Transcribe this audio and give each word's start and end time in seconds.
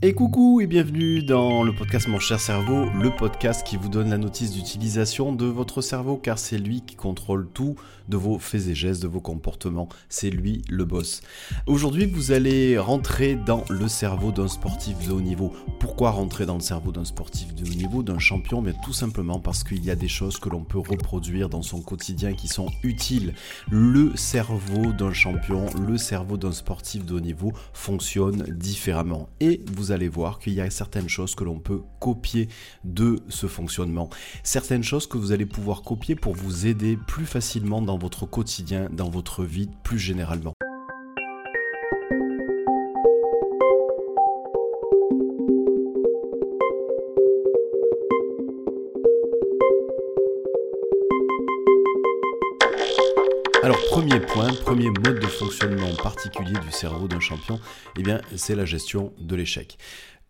Et 0.00 0.14
coucou 0.14 0.60
et 0.60 0.68
bienvenue 0.68 1.24
dans 1.24 1.64
le 1.64 1.74
podcast 1.74 2.06
Mon 2.06 2.20
cher 2.20 2.38
cerveau, 2.38 2.84
le 3.02 3.10
podcast 3.10 3.66
qui 3.66 3.76
vous 3.76 3.88
donne 3.88 4.10
la 4.10 4.16
notice 4.16 4.52
d'utilisation 4.52 5.32
de 5.32 5.44
votre 5.44 5.80
cerveau 5.80 6.16
car 6.16 6.38
c'est 6.38 6.56
lui 6.56 6.82
qui 6.82 6.94
contrôle 6.94 7.48
tout 7.52 7.74
de 8.08 8.16
vos 8.16 8.38
faits 8.38 8.68
et 8.68 8.76
gestes, 8.76 9.02
de 9.02 9.08
vos 9.08 9.20
comportements, 9.20 9.88
c'est 10.08 10.30
lui 10.30 10.62
le 10.68 10.84
boss. 10.84 11.20
Aujourd'hui 11.66 12.06
vous 12.06 12.30
allez 12.30 12.78
rentrer 12.78 13.34
dans 13.34 13.64
le 13.68 13.88
cerveau 13.88 14.30
d'un 14.30 14.46
sportif 14.46 15.04
de 15.04 15.12
haut 15.12 15.20
niveau. 15.20 15.52
Pourquoi 15.80 16.12
rentrer 16.12 16.46
dans 16.46 16.54
le 16.54 16.60
cerveau 16.60 16.92
d'un 16.92 17.04
sportif 17.04 17.52
de 17.56 17.68
haut 17.68 17.74
niveau, 17.74 18.04
d'un 18.04 18.20
champion? 18.20 18.62
Mais 18.62 18.74
tout 18.84 18.92
simplement 18.92 19.40
parce 19.40 19.64
qu'il 19.64 19.84
y 19.84 19.90
a 19.90 19.96
des 19.96 20.06
choses 20.06 20.38
que 20.38 20.48
l'on 20.48 20.62
peut 20.62 20.78
reproduire 20.78 21.48
dans 21.48 21.62
son 21.62 21.80
quotidien 21.80 22.34
qui 22.34 22.46
sont 22.46 22.70
utiles. 22.84 23.34
Le 23.68 24.14
cerveau 24.14 24.92
d'un 24.92 25.12
champion, 25.12 25.66
le 25.84 25.98
cerveau 25.98 26.36
d'un 26.36 26.52
sportif 26.52 27.04
de 27.04 27.14
haut 27.14 27.20
niveau 27.20 27.52
fonctionne 27.72 28.44
différemment 28.56 29.28
et 29.40 29.60
vous 29.72 29.87
allez 29.92 30.08
voir 30.08 30.38
qu'il 30.38 30.54
y 30.54 30.60
a 30.60 30.70
certaines 30.70 31.08
choses 31.08 31.34
que 31.34 31.44
l'on 31.44 31.58
peut 31.58 31.82
copier 32.00 32.48
de 32.84 33.20
ce 33.28 33.46
fonctionnement. 33.46 34.10
Certaines 34.42 34.84
choses 34.84 35.06
que 35.06 35.18
vous 35.18 35.32
allez 35.32 35.46
pouvoir 35.46 35.82
copier 35.82 36.14
pour 36.14 36.34
vous 36.34 36.66
aider 36.66 36.98
plus 37.06 37.26
facilement 37.26 37.82
dans 37.82 37.98
votre 37.98 38.26
quotidien, 38.26 38.88
dans 38.92 39.10
votre 39.10 39.44
vie 39.44 39.70
plus 39.82 39.98
généralement. 39.98 40.54
Premier 54.20 54.50
point, 54.50 54.54
premier 54.64 54.90
mode 54.90 55.20
de 55.20 55.26
fonctionnement 55.26 55.94
particulier 56.02 56.52
du 56.52 56.70
cerveau 56.70 57.08
d'un 57.08 57.20
champion, 57.20 57.60
eh 57.98 58.02
c'est 58.36 58.54
la 58.54 58.64
gestion 58.64 59.12
de 59.18 59.36
l'échec. 59.36 59.78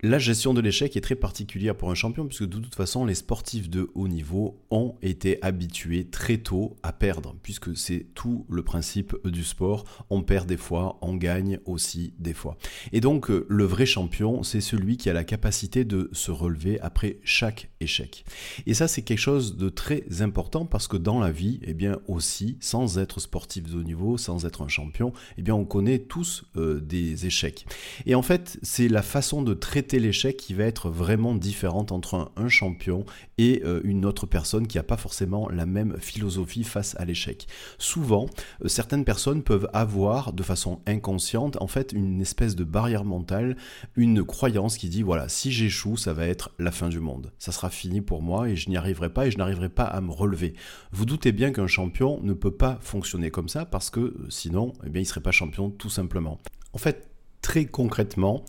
La 0.05 0.21
gestion 0.21 0.55
de 0.55 0.61
l'échec 0.61 0.97
est 0.97 1.01
très 1.01 1.17
particulière 1.17 1.75
pour 1.75 1.91
un 1.91 1.97
champion 1.97 2.25
puisque 2.25 2.45
de 2.45 2.61
toute 2.61 2.77
façon 2.77 3.05
les 3.05 3.17
sportifs 3.17 3.69
de 3.69 3.91
haut 3.97 4.07
niveau 4.07 4.63
ont 4.71 4.95
été 5.03 5.43
habitués 5.43 6.05
très 6.05 6.39
tôt 6.39 6.77
à 6.85 6.93
perdre 6.93 7.35
puisque 7.43 7.77
c'est 7.77 8.07
tout 8.15 8.47
le 8.49 8.63
principe 8.63 9.17
du 9.27 9.43
sport. 9.43 10.07
On 10.09 10.23
perd 10.23 10.47
des 10.47 10.57
fois, 10.57 10.99
on 11.03 11.17
gagne 11.17 11.59
aussi 11.65 12.15
des 12.21 12.33
fois. 12.33 12.57
Et 12.93 13.01
donc 13.01 13.29
euh, 13.29 13.45
le 13.49 13.65
vrai 13.65 13.87
champion 13.87 14.45
c'est 14.45 14.61
celui 14.61 14.99
qui 14.99 15.11
a 15.11 15.13
la 15.13 15.25
capacité 15.25 15.85
de 15.85 16.11
se 16.13 16.31
relever 16.31 16.79
après 16.81 17.19
chaque 17.25 17.69
échec. 17.81 18.25
Et 18.67 18.75
ça 18.75 18.87
c'est 18.87 19.03
quelque 19.03 19.19
chose 19.19 19.57
de 19.57 19.69
très 19.69 20.05
important 20.21 20.65
parce 20.65 20.87
que 20.87 20.97
dans 20.97 21.19
la 21.19 21.33
vie, 21.33 21.59
eh 21.65 21.75
bien 21.75 21.99
aussi, 22.07 22.57
sans 22.61 23.01
être 23.01 23.19
sportif 23.19 23.65
de 23.65 23.77
haut 23.77 23.83
niveau, 23.83 24.17
sans 24.17 24.47
être 24.47 24.63
un 24.63 24.69
champion, 24.69 25.13
eh 25.39 25.43
bien 25.43 25.57
on 25.57 25.65
connaît 25.65 25.99
tous 25.99 26.45
euh, 26.57 26.79
des 26.79 27.27
échecs. 27.27 27.67
Et 28.07 28.15
en 28.15 28.23
fait 28.23 28.61
c'est 28.63 28.87
la 28.87 29.03
façon 29.03 29.43
de 29.43 29.55
traiter 29.55 29.88
l'échec 29.97 30.37
qui 30.37 30.53
va 30.53 30.65
être 30.65 30.91
vraiment 30.91 31.35
différente 31.35 31.91
entre 31.93 32.31
un, 32.37 32.49
champion 32.49 33.05
et 33.39 33.63
euh, 33.65 33.81
une 33.85 34.05
autre 34.05 34.27
personne 34.27 34.67
qui 34.67 34.77
n'a 34.77 34.83
pas 34.83 34.97
forcément 34.97 35.49
la 35.49 35.67
même 35.67 35.97
philosophie 35.99 36.65
face 36.65 36.95
à 36.99 37.05
l'échec. 37.05 37.47
Souvent, 37.79 38.27
euh, 38.63 38.69
certaines 38.69 39.05
personnes 39.05 39.43
peuvent 39.43 39.69
avoir 39.73 40.33
de 40.33 40.43
façon 40.43 40.81
inconsciente 40.87 41.57
en 41.61 41.67
fait 41.67 41.93
une 41.93 42.21
espèce 42.21 42.57
de 42.57 42.65
barrière 42.65 43.05
mentale, 43.05 43.57
une 43.97 44.25
croyance 44.25 44.77
qui 44.77 44.89
dit 44.89 45.03
voilà, 45.03 45.29
si 45.29 45.53
j'échoue, 45.53 45.97
ça 45.97 46.13
va 46.13 46.27
être 46.27 46.51
la 46.59 46.71
fin 46.71 46.89
du 46.89 47.01
monde. 47.01 47.33
Ça 47.39 47.53
sera 47.53 47.71
fini 47.71 48.01
pour 48.01 48.23
moi 48.23 48.49
et 48.49 48.57
je 48.57 48.69
n'y 48.69 48.77
arriverai 48.77 49.13
pas 49.13 49.27
et 49.27 49.31
je 49.31 49.39
n'arriverai 49.39 49.69
pas 49.69 49.85
à 49.85 50.01
me 50.01 50.11
relever. 50.11 50.55
Vous 50.93 51.07
doutez 51.07 51.33
bien 51.33 51.53
qu'un 51.53 51.67
champion 51.67 52.21
ne 52.23 52.33
peut 52.33 52.55
pas 52.55 52.79
fonctionner 52.83 53.31
comme 53.31 53.49
ça 53.49 53.65
parce 53.65 53.91
que 53.91 54.01
euh, 54.01 54.27
sinon, 54.29 54.73
eh 54.85 54.91
bien, 54.91 55.01
il 55.01 55.05
ne 55.05 55.09
serait 55.09 55.21
pas 55.21 55.31
champion 55.31 55.71
tout 55.71 55.91
simplement. 55.91 56.39
En 56.73 56.79
fait, 56.79 57.09
très 57.41 57.65
concrètement, 57.65 58.45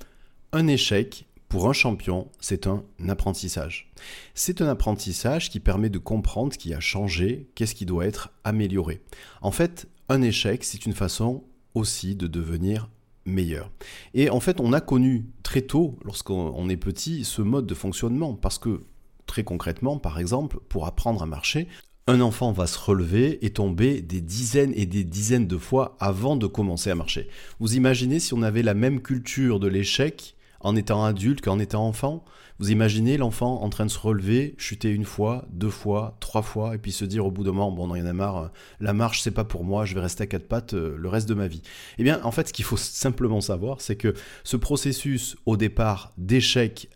un 0.52 0.68
échec, 0.68 1.26
pour 1.50 1.68
un 1.68 1.74
champion, 1.74 2.28
c'est 2.40 2.68
un 2.68 2.84
apprentissage. 3.08 3.92
C'est 4.36 4.62
un 4.62 4.68
apprentissage 4.68 5.50
qui 5.50 5.60
permet 5.60 5.90
de 5.90 5.98
comprendre 5.98 6.54
ce 6.54 6.60
qui 6.60 6.76
a 6.76 6.80
changé, 6.80 7.50
qu'est-ce 7.56 7.74
qui 7.74 7.88
doit 7.88 8.06
être 8.06 8.30
amélioré. 8.44 9.02
En 9.42 9.50
fait, 9.50 9.88
un 10.10 10.22
échec, 10.22 10.64
c'est 10.64 10.86
une 10.86 10.94
façon 10.94 11.44
aussi 11.74 12.16
de 12.16 12.28
devenir 12.28 12.90
meilleur. 13.26 13.72
Et 14.14 14.30
en 14.30 14.40
fait, 14.40 14.60
on 14.60 14.74
a 14.74 14.80
connu 14.80 15.26
très 15.42 15.62
tôt, 15.62 15.98
lorsqu'on 16.06 16.70
est 16.70 16.78
petit, 16.78 17.26
ce 17.26 17.42
mode 17.42 17.66
de 17.66 17.76
fonctionnement, 17.76 18.36
parce 18.36 18.60
que 18.60 18.82
très 19.26 19.44
concrètement, 19.44 19.98
par 19.98 20.20
exemple, 20.20 20.60
pour 20.70 20.86
apprendre 20.86 21.24
à 21.24 21.26
marcher, 21.26 21.68
un 22.06 22.22
enfant 22.22 22.52
va 22.52 22.68
se 22.68 22.78
relever 22.78 23.44
et 23.44 23.52
tomber 23.52 24.02
des 24.02 24.22
dizaines 24.22 24.74
et 24.76 24.86
des 24.86 25.04
dizaines 25.04 25.48
de 25.48 25.58
fois 25.58 25.96
avant 26.00 26.36
de 26.36 26.46
commencer 26.48 26.92
à 26.92 26.96
marcher. 26.96 27.28
Vous 27.60 27.76
imaginez 27.76 28.20
si 28.20 28.36
on 28.36 28.42
avait 28.44 28.64
la 28.64 28.74
même 28.76 29.02
culture 29.02 29.60
de 29.60 29.68
l'échec 29.68 30.36
en 30.60 30.76
étant 30.76 31.04
adulte 31.04 31.42
qu'en 31.42 31.60
étant 31.60 31.88
enfant. 31.88 32.24
Vous 32.60 32.72
imaginez 32.72 33.18
l'enfant 33.18 33.62
en 33.62 33.70
train 33.70 33.86
de 33.86 33.92
se 33.92 34.00
relever, 34.00 34.56
chuter 34.58 34.90
une 34.90 35.06
fois, 35.06 35.46
deux 35.50 35.70
fois, 35.70 36.18
trois 36.20 36.42
fois, 36.42 36.76
et 36.76 36.78
puis 36.78 36.92
se 36.92 37.06
dire 37.06 37.26
au 37.26 37.32
bout 37.32 37.44
d'un 37.44 37.54
moment, 37.54 37.72
bon, 37.72 37.88
non, 37.88 37.96
il 37.96 38.00
y 38.00 38.02
en 38.02 38.08
a 38.08 38.14
marre, 38.14 38.52
la 38.82 38.94
marche, 38.94 39.22
c'est 39.22 39.32
pas 39.32 39.46
pour 39.46 39.64
moi, 39.64 39.86
je 39.86 39.96
vais 39.96 40.02
rester 40.02 40.24
à 40.24 40.28
quatre 40.28 40.48
pattes 40.48 40.74
euh, 40.74 40.98
le 40.98 41.10
reste 41.10 41.30
de 41.30 41.34
ma 41.34 41.48
vie. 41.48 41.62
Eh 41.98 42.04
bien, 42.04 42.20
en 42.24 42.32
fait, 42.32 42.50
ce 42.50 42.54
qu'il 42.54 42.66
faut 42.66 42.78
simplement 42.78 43.40
savoir, 43.40 43.80
c'est 43.80 43.96
que 43.96 44.14
ce 44.44 44.58
processus, 44.58 45.38
au 45.46 45.56
départ, 45.56 46.12
d'échec 46.18 46.90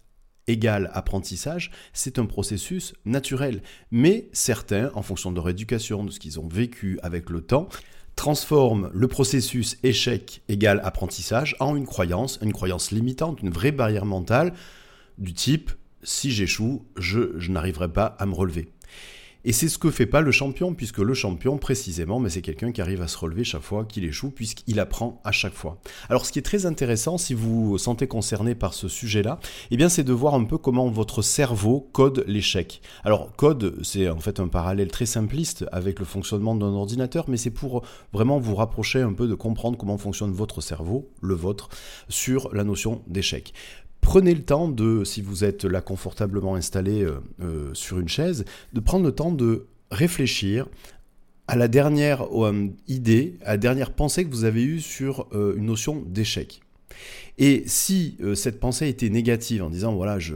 égal 0.48 0.90
apprentissage, 0.94 1.72
c'est 1.94 2.20
un 2.20 2.26
processus 2.26 2.94
naturel. 3.06 3.62
Mais 3.92 4.30
certains, 4.34 4.92
en 4.96 5.02
fonction 5.02 5.32
de 5.32 5.38
leur 5.38 5.48
éducation, 5.50 6.04
de 6.04 6.12
ce 6.12 6.20
qu'ils 6.20 6.40
ont 6.40 6.48
vécu 6.48 7.00
avec 7.02 7.30
le 7.30 7.42
temps, 7.42 7.70
transforme 8.16 8.90
le 8.94 9.08
processus 9.08 9.78
échec 9.84 10.42
égal 10.48 10.82
apprentissage 10.84 11.56
en 11.60 11.76
une 11.76 11.86
croyance, 11.86 12.40
une 12.42 12.54
croyance 12.54 12.92
limitante, 12.92 13.42
une 13.42 13.50
vraie 13.50 13.72
barrière 13.72 14.06
mentale 14.06 14.54
du 15.18 15.34
type 15.34 15.72
si 16.04 16.32
j'échoue, 16.32 16.86
je, 16.98 17.40
je 17.40 17.52
n'arriverai 17.52 17.92
pas 17.92 18.16
à 18.20 18.26
me 18.26 18.34
relever. 18.34 18.70
Et 19.46 19.52
c'est 19.52 19.68
ce 19.68 19.78
que 19.78 19.92
fait 19.92 20.06
pas 20.06 20.22
le 20.22 20.32
champion, 20.32 20.74
puisque 20.74 21.00
le 21.00 21.14
champion, 21.14 21.58
précisément, 21.58 22.20
mais 22.20 22.30
c'est 22.30 22.42
quelqu'un 22.42 22.72
qui 22.72 22.80
arrive 22.80 23.02
à 23.02 23.10
se 23.10 23.18
relever 23.18 23.44
chaque 23.44 23.62
fois 23.62 23.84
qu'il 23.84 24.06
échoue, 24.06 24.32
puisqu'il 24.32 24.80
apprend 24.80 25.22
à 25.26 25.34
chaque 25.34 25.54
fois. 25.54 25.80
Alors, 26.10 26.26
ce 26.26 26.32
qui 26.32 26.40
est 26.40 26.44
très 26.44 26.66
intéressant, 26.66 27.18
si 27.18 27.34
vous 27.34 27.66
vous 27.66 27.78
sentez 27.78 28.08
concerné 28.08 28.56
par 28.56 28.74
ce 28.74 28.88
sujet-là, 28.88 29.40
eh 29.70 29.76
bien, 29.76 29.90
c'est 29.90 30.06
de 30.06 30.14
voir 30.14 30.34
un 30.34 30.46
peu 30.46 30.58
comment 30.58 30.90
votre 30.90 31.22
cerveau 31.22 31.90
code 31.92 32.24
l'échec. 32.26 32.82
Alors, 33.04 33.36
code, 33.36 33.80
c'est 33.84 34.10
en 34.10 34.20
fait 34.20 34.40
un 34.40 34.48
parallèle 34.48 34.88
très 34.90 35.06
simpliste 35.06 35.66
avec 35.74 36.00
le 36.00 36.06
fonctionnement 36.06 36.56
d'un 36.56 36.68
ordinateur, 36.68 37.26
mais 37.28 37.38
c'est 37.38 37.52
pour 37.52 37.84
vraiment 38.14 38.40
vous 38.40 38.56
rapprocher 38.56 39.02
un 39.02 39.14
peu 39.14 39.28
de 39.28 39.36
comprendre 39.36 39.78
comment 39.78 39.98
fonctionne 39.98 40.32
votre 40.32 40.62
cerveau, 40.62 41.12
le 41.22 41.34
vôtre, 41.34 41.68
sur 42.08 42.54
la 42.54 42.64
notion 42.64 43.02
d'échec 43.08 43.54
prenez 44.04 44.36
le 44.36 44.44
temps 44.44 44.68
de, 44.68 45.04
si 45.04 45.22
vous 45.22 45.44
êtes 45.44 45.66
là 45.66 45.82
confortablement 45.82 46.54
installé 46.56 47.02
euh, 47.02 47.20
euh, 47.42 47.74
sur 47.74 48.00
une 48.00 48.10
chaise, 48.10 48.46
de 48.74 48.80
prendre 48.80 49.06
le 49.06 49.12
temps 49.12 49.32
de 49.32 49.66
réfléchir 49.90 50.68
à 51.48 51.56
la 51.56 51.68
dernière 51.68 52.28
euh, 52.32 52.68
idée, 52.88 53.38
à 53.44 53.52
la 53.52 53.58
dernière 53.58 53.94
pensée 53.94 54.26
que 54.26 54.30
vous 54.30 54.44
avez 54.44 54.64
eue 54.64 54.82
sur 54.82 55.28
une 55.34 55.66
notion 55.66 56.04
d'échec. 56.06 56.62
Et 57.40 57.64
si 57.66 58.18
cette 58.36 58.60
pensée 58.60 58.88
était 58.88 59.10
négative 59.10 59.64
en 59.64 59.72
disant 59.72 59.96
voilà, 59.96 60.20
je, 60.20 60.36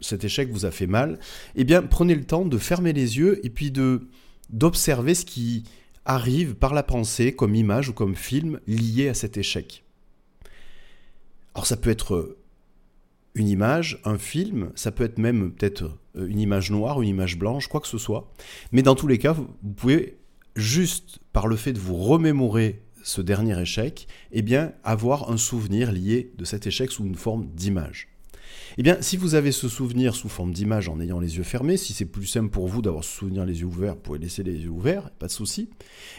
cet 0.00 0.24
échec 0.24 0.50
vous 0.50 0.66
a 0.66 0.70
fait 0.70 0.86
mal, 0.86 1.18
eh 1.56 1.64
bien 1.64 1.82
prenez 1.82 2.14
le 2.14 2.24
temps 2.24 2.44
de 2.44 2.58
fermer 2.58 2.92
les 2.92 3.16
yeux 3.16 3.44
et 3.46 3.50
puis 3.50 3.70
de 3.70 4.08
d'observer 4.50 5.14
ce 5.14 5.24
qui 5.24 5.64
arrive 6.04 6.54
par 6.54 6.74
la 6.74 6.82
pensée 6.82 7.32
comme 7.32 7.54
image 7.54 7.88
ou 7.88 7.94
comme 7.94 8.14
film 8.14 8.60
lié 8.66 9.08
à 9.08 9.14
cet 9.14 9.38
échec. 9.38 9.84
Alors 11.54 11.66
ça 11.66 11.78
peut 11.78 11.90
être 11.90 12.36
une 13.34 13.48
image, 13.48 14.00
un 14.04 14.18
film, 14.18 14.70
ça 14.74 14.92
peut 14.92 15.04
être 15.04 15.18
même 15.18 15.52
peut-être 15.52 15.84
euh, 16.16 16.26
une 16.26 16.38
image 16.38 16.70
noire, 16.70 17.02
une 17.02 17.08
image 17.08 17.38
blanche, 17.38 17.68
quoi 17.68 17.80
que 17.80 17.88
ce 17.88 17.98
soit. 17.98 18.32
Mais 18.72 18.82
dans 18.82 18.94
tous 18.94 19.06
les 19.06 19.18
cas, 19.18 19.32
vous 19.32 19.48
pouvez 19.76 20.18
juste 20.56 21.18
par 21.32 21.46
le 21.46 21.56
fait 21.56 21.72
de 21.72 21.80
vous 21.80 21.96
remémorer 21.96 22.82
ce 23.02 23.20
dernier 23.20 23.60
échec, 23.60 24.08
eh 24.32 24.42
bien 24.42 24.72
avoir 24.82 25.30
un 25.30 25.36
souvenir 25.36 25.92
lié 25.92 26.32
de 26.38 26.44
cet 26.44 26.66
échec 26.66 26.90
sous 26.90 27.04
une 27.04 27.16
forme 27.16 27.46
d'image. 27.54 28.08
Eh 28.76 28.82
bien, 28.82 28.96
si 29.00 29.16
vous 29.16 29.36
avez 29.36 29.52
ce 29.52 29.68
souvenir 29.68 30.16
sous 30.16 30.28
forme 30.28 30.52
d'image 30.52 30.88
en 30.88 30.98
ayant 30.98 31.20
les 31.20 31.36
yeux 31.36 31.44
fermés, 31.44 31.76
si 31.76 31.92
c'est 31.92 32.06
plus 32.06 32.26
simple 32.26 32.50
pour 32.50 32.66
vous 32.66 32.82
d'avoir 32.82 33.04
ce 33.04 33.18
souvenir 33.18 33.44
les 33.44 33.60
yeux 33.60 33.66
ouverts, 33.66 33.94
vous 33.94 34.00
pouvez 34.00 34.18
laisser 34.18 34.42
les 34.42 34.56
yeux 34.56 34.68
ouverts, 34.68 35.10
pas 35.10 35.28
de 35.28 35.32
souci. 35.32 35.68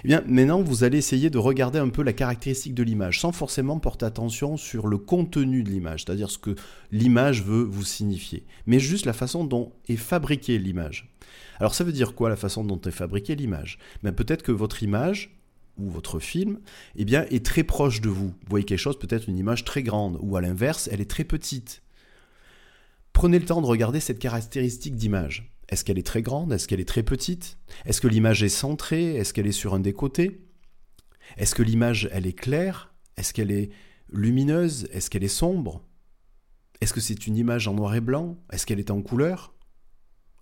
Eh 0.05 0.07
bien, 0.07 0.23
maintenant, 0.25 0.61
vous 0.61 0.85
allez 0.85 0.97
essayer 0.97 1.29
de 1.29 1.37
regarder 1.37 1.79
un 1.79 1.89
peu 1.89 2.01
la 2.01 2.13
caractéristique 2.13 2.73
de 2.73 2.83
l'image, 2.83 3.19
sans 3.19 3.33
forcément 3.33 3.77
porter 3.79 4.05
attention 4.05 4.55
sur 4.55 4.87
le 4.87 4.97
contenu 4.97 5.63
de 5.63 5.69
l'image, 5.69 6.05
c'est-à-dire 6.05 6.31
ce 6.31 6.37
que 6.37 6.55
l'image 6.93 7.43
veut 7.43 7.63
vous 7.63 7.83
signifier, 7.83 8.45
mais 8.67 8.79
juste 8.79 9.05
la 9.05 9.13
façon 9.13 9.43
dont 9.43 9.73
est 9.89 9.97
fabriquée 9.97 10.57
l'image. 10.57 11.13
Alors, 11.59 11.75
ça 11.75 11.83
veut 11.83 11.91
dire 11.91 12.15
quoi 12.15 12.29
la 12.29 12.37
façon 12.37 12.63
dont 12.63 12.79
est 12.79 12.91
fabriquée 12.91 13.35
l'image? 13.35 13.79
Ben, 14.01 14.13
Peut-être 14.13 14.43
que 14.43 14.53
votre 14.53 14.81
image, 14.81 15.37
ou 15.77 15.89
votre 15.89 16.19
film, 16.19 16.59
eh 16.95 17.03
bien, 17.03 17.25
est 17.31 17.45
très 17.45 17.63
proche 17.63 17.99
de 17.99 18.07
vous. 18.07 18.27
Vous 18.27 18.49
voyez 18.49 18.63
quelque 18.63 18.79
chose, 18.79 18.97
peut-être 18.97 19.27
une 19.27 19.37
image 19.37 19.65
très 19.65 19.83
grande, 19.83 20.17
ou 20.21 20.37
à 20.37 20.41
l'inverse, 20.41 20.87
elle 20.89 21.01
est 21.01 21.09
très 21.09 21.25
petite. 21.25 21.81
Prenez 23.15 23.39
le 23.39 23.45
temps 23.45 23.61
de 23.61 23.65
regarder 23.65 24.01
cette 24.01 24.19
caractéristique 24.19 24.97
d'image. 24.97 25.49
Est-ce 25.69 25.85
qu'elle 25.85 25.97
est 25.97 26.05
très 26.05 26.21
grande? 26.21 26.51
Est-ce 26.51 26.67
qu'elle 26.67 26.81
est 26.81 26.87
très 26.87 27.01
petite? 27.01 27.57
Est-ce 27.85 28.01
que 28.01 28.09
l'image 28.09 28.43
est 28.43 28.49
centrée? 28.49 29.15
Est-ce 29.15 29.33
qu'elle 29.33 29.47
est 29.47 29.53
sur 29.53 29.73
un 29.73 29.79
des 29.79 29.93
côtés? 29.93 30.45
Est-ce 31.37 31.55
que 31.55 31.63
l'image, 31.63 32.09
elle 32.11 32.27
est 32.27 32.37
claire? 32.37 32.93
Est-ce 33.15 33.33
qu'elle 33.33 33.51
est 33.51 33.71
lumineuse? 34.09 34.89
Est-ce 34.91 35.09
qu'elle 35.09 35.23
est 35.23 35.29
sombre? 35.29 35.81
Est-ce 36.81 36.91
que 36.91 36.99
c'est 36.99 37.25
une 37.25 37.37
image 37.37 37.69
en 37.69 37.73
noir 37.73 37.95
et 37.95 38.01
blanc? 38.01 38.37
Est-ce 38.51 38.65
qu'elle 38.65 38.81
est 38.81 38.91
en 38.91 39.01
couleur? 39.01 39.55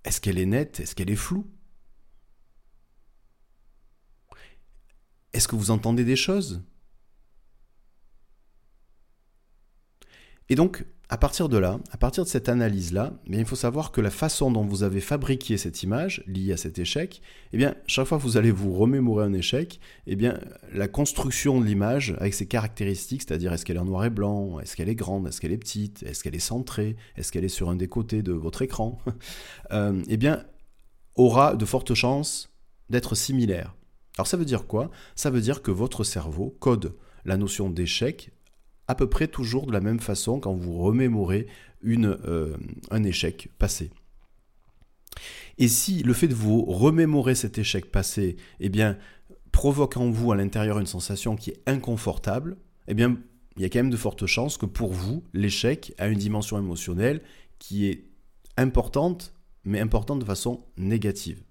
Est-ce 0.03 0.19
qu'elle 0.19 0.39
est 0.39 0.47
nette? 0.47 0.79
Est-ce 0.79 0.95
qu'elle 0.95 1.11
est 1.11 1.15
floue? 1.15 1.47
Est-ce 5.33 5.47
que 5.47 5.55
vous 5.55 5.69
entendez 5.69 6.05
des 6.05 6.15
choses? 6.15 6.63
Et 10.49 10.55
donc, 10.55 10.85
à 11.13 11.17
partir 11.17 11.47
de 11.47 11.59
là, 11.59 11.79
à 11.91 11.97
partir 11.97 12.23
de 12.23 12.27
cette 12.27 12.49
analyse-là, 12.49 13.13
eh 13.27 13.37
il 13.37 13.45
faut 13.45 13.55
savoir 13.55 13.91
que 13.91 14.01
la 14.01 14.09
façon 14.09 14.49
dont 14.49 14.63
vous 14.63 14.81
avez 14.81 14.99
fabriqué 14.99 15.57
cette 15.57 15.83
image 15.83 16.23
liée 16.25 16.53
à 16.53 16.57
cet 16.57 16.79
échec, 16.79 17.21
eh 17.51 17.57
bien, 17.57 17.75
chaque 17.85 18.07
fois 18.07 18.17
que 18.17 18.23
vous 18.23 18.35
allez 18.35 18.49
vous 18.49 18.73
remémorer 18.73 19.23
un 19.23 19.33
échec, 19.33 19.79
eh 20.07 20.15
bien, 20.15 20.39
la 20.73 20.87
construction 20.87 21.61
de 21.61 21.67
l'image 21.67 22.15
avec 22.17 22.33
ses 22.33 22.47
caractéristiques, 22.47 23.21
c'est-à-dire 23.27 23.53
est-ce 23.53 23.63
qu'elle 23.63 23.75
est 23.75 23.79
en 23.79 23.85
noir 23.85 24.05
et 24.05 24.09
blanc, 24.09 24.59
est-ce 24.59 24.75
qu'elle 24.75 24.89
est 24.89 24.95
grande, 24.95 25.27
est-ce 25.27 25.39
qu'elle 25.39 25.51
est 25.51 25.59
petite, 25.59 26.01
est-ce 26.01 26.23
qu'elle 26.23 26.33
est 26.33 26.39
centrée, 26.39 26.95
est-ce 27.15 27.31
qu'elle 27.31 27.45
est 27.45 27.47
sur 27.47 27.69
un 27.69 27.75
des 27.75 27.87
côtés 27.87 28.23
de 28.23 28.33
votre 28.33 28.63
écran, 28.63 28.97
euh, 29.71 30.01
eh 30.07 30.17
bien, 30.17 30.43
aura 31.13 31.55
de 31.55 31.65
fortes 31.65 31.93
chances 31.93 32.49
d'être 32.89 33.13
similaire. 33.13 33.75
Alors 34.17 34.25
ça 34.25 34.35
veut 34.35 34.45
dire 34.45 34.65
quoi? 34.65 34.89
Ça 35.13 35.29
veut 35.29 35.41
dire 35.41 35.61
que 35.61 35.69
votre 35.69 36.03
cerveau 36.03 36.57
code 36.59 36.95
la 37.23 37.37
notion 37.37 37.69
d'échec 37.69 38.31
à 38.87 38.95
peu 38.95 39.07
près 39.07 39.27
toujours 39.27 39.65
de 39.65 39.71
la 39.71 39.81
même 39.81 39.99
façon 39.99 40.39
quand 40.39 40.53
vous 40.53 40.77
remémorez 40.77 41.47
euh, 41.85 42.55
un 42.91 43.03
échec 43.03 43.49
passé. 43.57 43.91
Et 45.57 45.67
si 45.67 46.03
le 46.03 46.13
fait 46.13 46.27
de 46.27 46.33
vous 46.33 46.65
remémorer 46.65 47.35
cet 47.35 47.57
échec 47.57 47.91
passé, 47.91 48.37
eh 48.59 48.69
bien, 48.69 48.97
provoque 49.51 49.97
en 49.97 50.09
vous 50.09 50.31
à 50.31 50.35
l'intérieur 50.35 50.79
une 50.79 50.87
sensation 50.87 51.35
qui 51.35 51.51
est 51.51 51.61
inconfortable, 51.67 52.57
eh 52.87 52.93
bien, 52.93 53.17
il 53.55 53.61
y 53.61 53.65
a 53.65 53.69
quand 53.69 53.79
même 53.79 53.91
de 53.91 53.97
fortes 53.97 54.25
chances 54.25 54.57
que 54.57 54.65
pour 54.65 54.93
vous, 54.93 55.23
l'échec 55.33 55.93
a 55.99 56.07
une 56.07 56.17
dimension 56.17 56.57
émotionnelle 56.57 57.21
qui 57.59 57.87
est 57.87 58.05
importante, 58.57 59.33
mais 59.63 59.79
importante 59.79 60.19
de 60.19 60.25
façon 60.25 60.65
négative. 60.77 61.43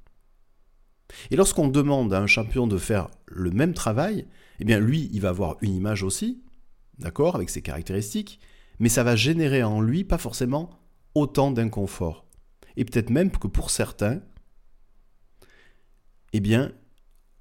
Et 1.30 1.36
lorsqu'on 1.36 1.68
demande 1.68 2.12
à 2.12 2.20
un 2.20 2.26
champion 2.26 2.66
de 2.66 2.78
faire 2.78 3.08
le 3.26 3.50
même 3.50 3.74
travail, 3.74 4.26
eh 4.58 4.64
bien 4.64 4.80
lui, 4.80 5.10
il 5.12 5.20
va 5.20 5.28
avoir 5.28 5.56
une 5.60 5.74
image 5.74 6.02
aussi, 6.02 6.42
d'accord, 6.98 7.36
avec 7.36 7.50
ses 7.50 7.62
caractéristiques, 7.62 8.40
mais 8.78 8.88
ça 8.88 9.04
va 9.04 9.16
générer 9.16 9.62
en 9.62 9.80
lui 9.80 10.04
pas 10.04 10.18
forcément 10.18 10.70
autant 11.14 11.50
d'inconfort. 11.50 12.26
Et 12.76 12.84
peut-être 12.84 13.10
même 13.10 13.30
que 13.30 13.46
pour 13.46 13.70
certains, 13.70 14.20
eh 16.32 16.40
bien, 16.40 16.72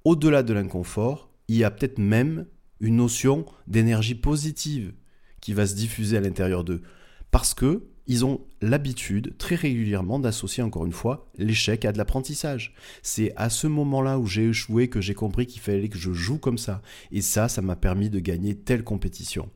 au-delà 0.04 0.42
de 0.42 0.52
l'inconfort, 0.52 1.30
il 1.48 1.56
y 1.56 1.64
a 1.64 1.70
peut-être 1.70 1.98
même 1.98 2.46
une 2.80 2.96
notion 2.96 3.46
d'énergie 3.66 4.14
positive 4.14 4.92
qui 5.40 5.54
va 5.54 5.66
se 5.66 5.74
diffuser 5.74 6.16
à 6.16 6.20
l'intérieur 6.20 6.64
d'eux. 6.64 6.82
Parce 7.30 7.54
que 7.54 7.88
ils 8.06 8.24
ont 8.24 8.40
l'habitude 8.60 9.36
très 9.38 9.54
régulièrement 9.54 10.18
d'associer 10.18 10.62
encore 10.62 10.86
une 10.86 10.92
fois 10.92 11.30
l'échec 11.38 11.84
à 11.84 11.92
de 11.92 11.98
l'apprentissage. 11.98 12.74
C'est 13.02 13.32
à 13.36 13.48
ce 13.50 13.66
moment-là 13.66 14.18
où 14.18 14.26
j'ai 14.26 14.48
échoué 14.48 14.88
que 14.88 15.00
j'ai 15.00 15.14
compris 15.14 15.46
qu'il 15.46 15.60
fallait 15.60 15.88
que 15.88 15.98
je 15.98 16.12
joue 16.12 16.38
comme 16.38 16.58
ça. 16.58 16.82
Et 17.10 17.20
ça, 17.20 17.48
ça 17.48 17.62
m'a 17.62 17.76
permis 17.76 18.10
de 18.10 18.18
gagner 18.18 18.56
telle 18.56 18.84
compétition. 18.84 19.50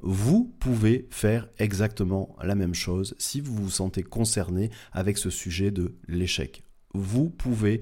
Vous 0.00 0.54
pouvez 0.60 1.08
faire 1.10 1.48
exactement 1.58 2.36
la 2.42 2.54
même 2.54 2.74
chose 2.74 3.14
si 3.18 3.40
vous 3.40 3.54
vous 3.54 3.70
sentez 3.70 4.02
concerné 4.02 4.70
avec 4.92 5.18
ce 5.18 5.30
sujet 5.30 5.70
de 5.70 5.96
l'échec. 6.06 6.62
Vous 6.92 7.30
pouvez 7.30 7.80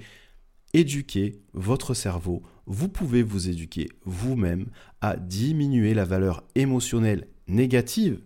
éduquer 0.72 1.42
votre 1.52 1.94
cerveau, 1.94 2.42
vous 2.66 2.88
pouvez 2.88 3.22
vous 3.22 3.48
éduquer 3.48 3.88
vous-même 4.04 4.66
à 5.00 5.16
diminuer 5.16 5.94
la 5.94 6.04
valeur 6.04 6.44
émotionnelle 6.54 7.28
négative 7.46 8.20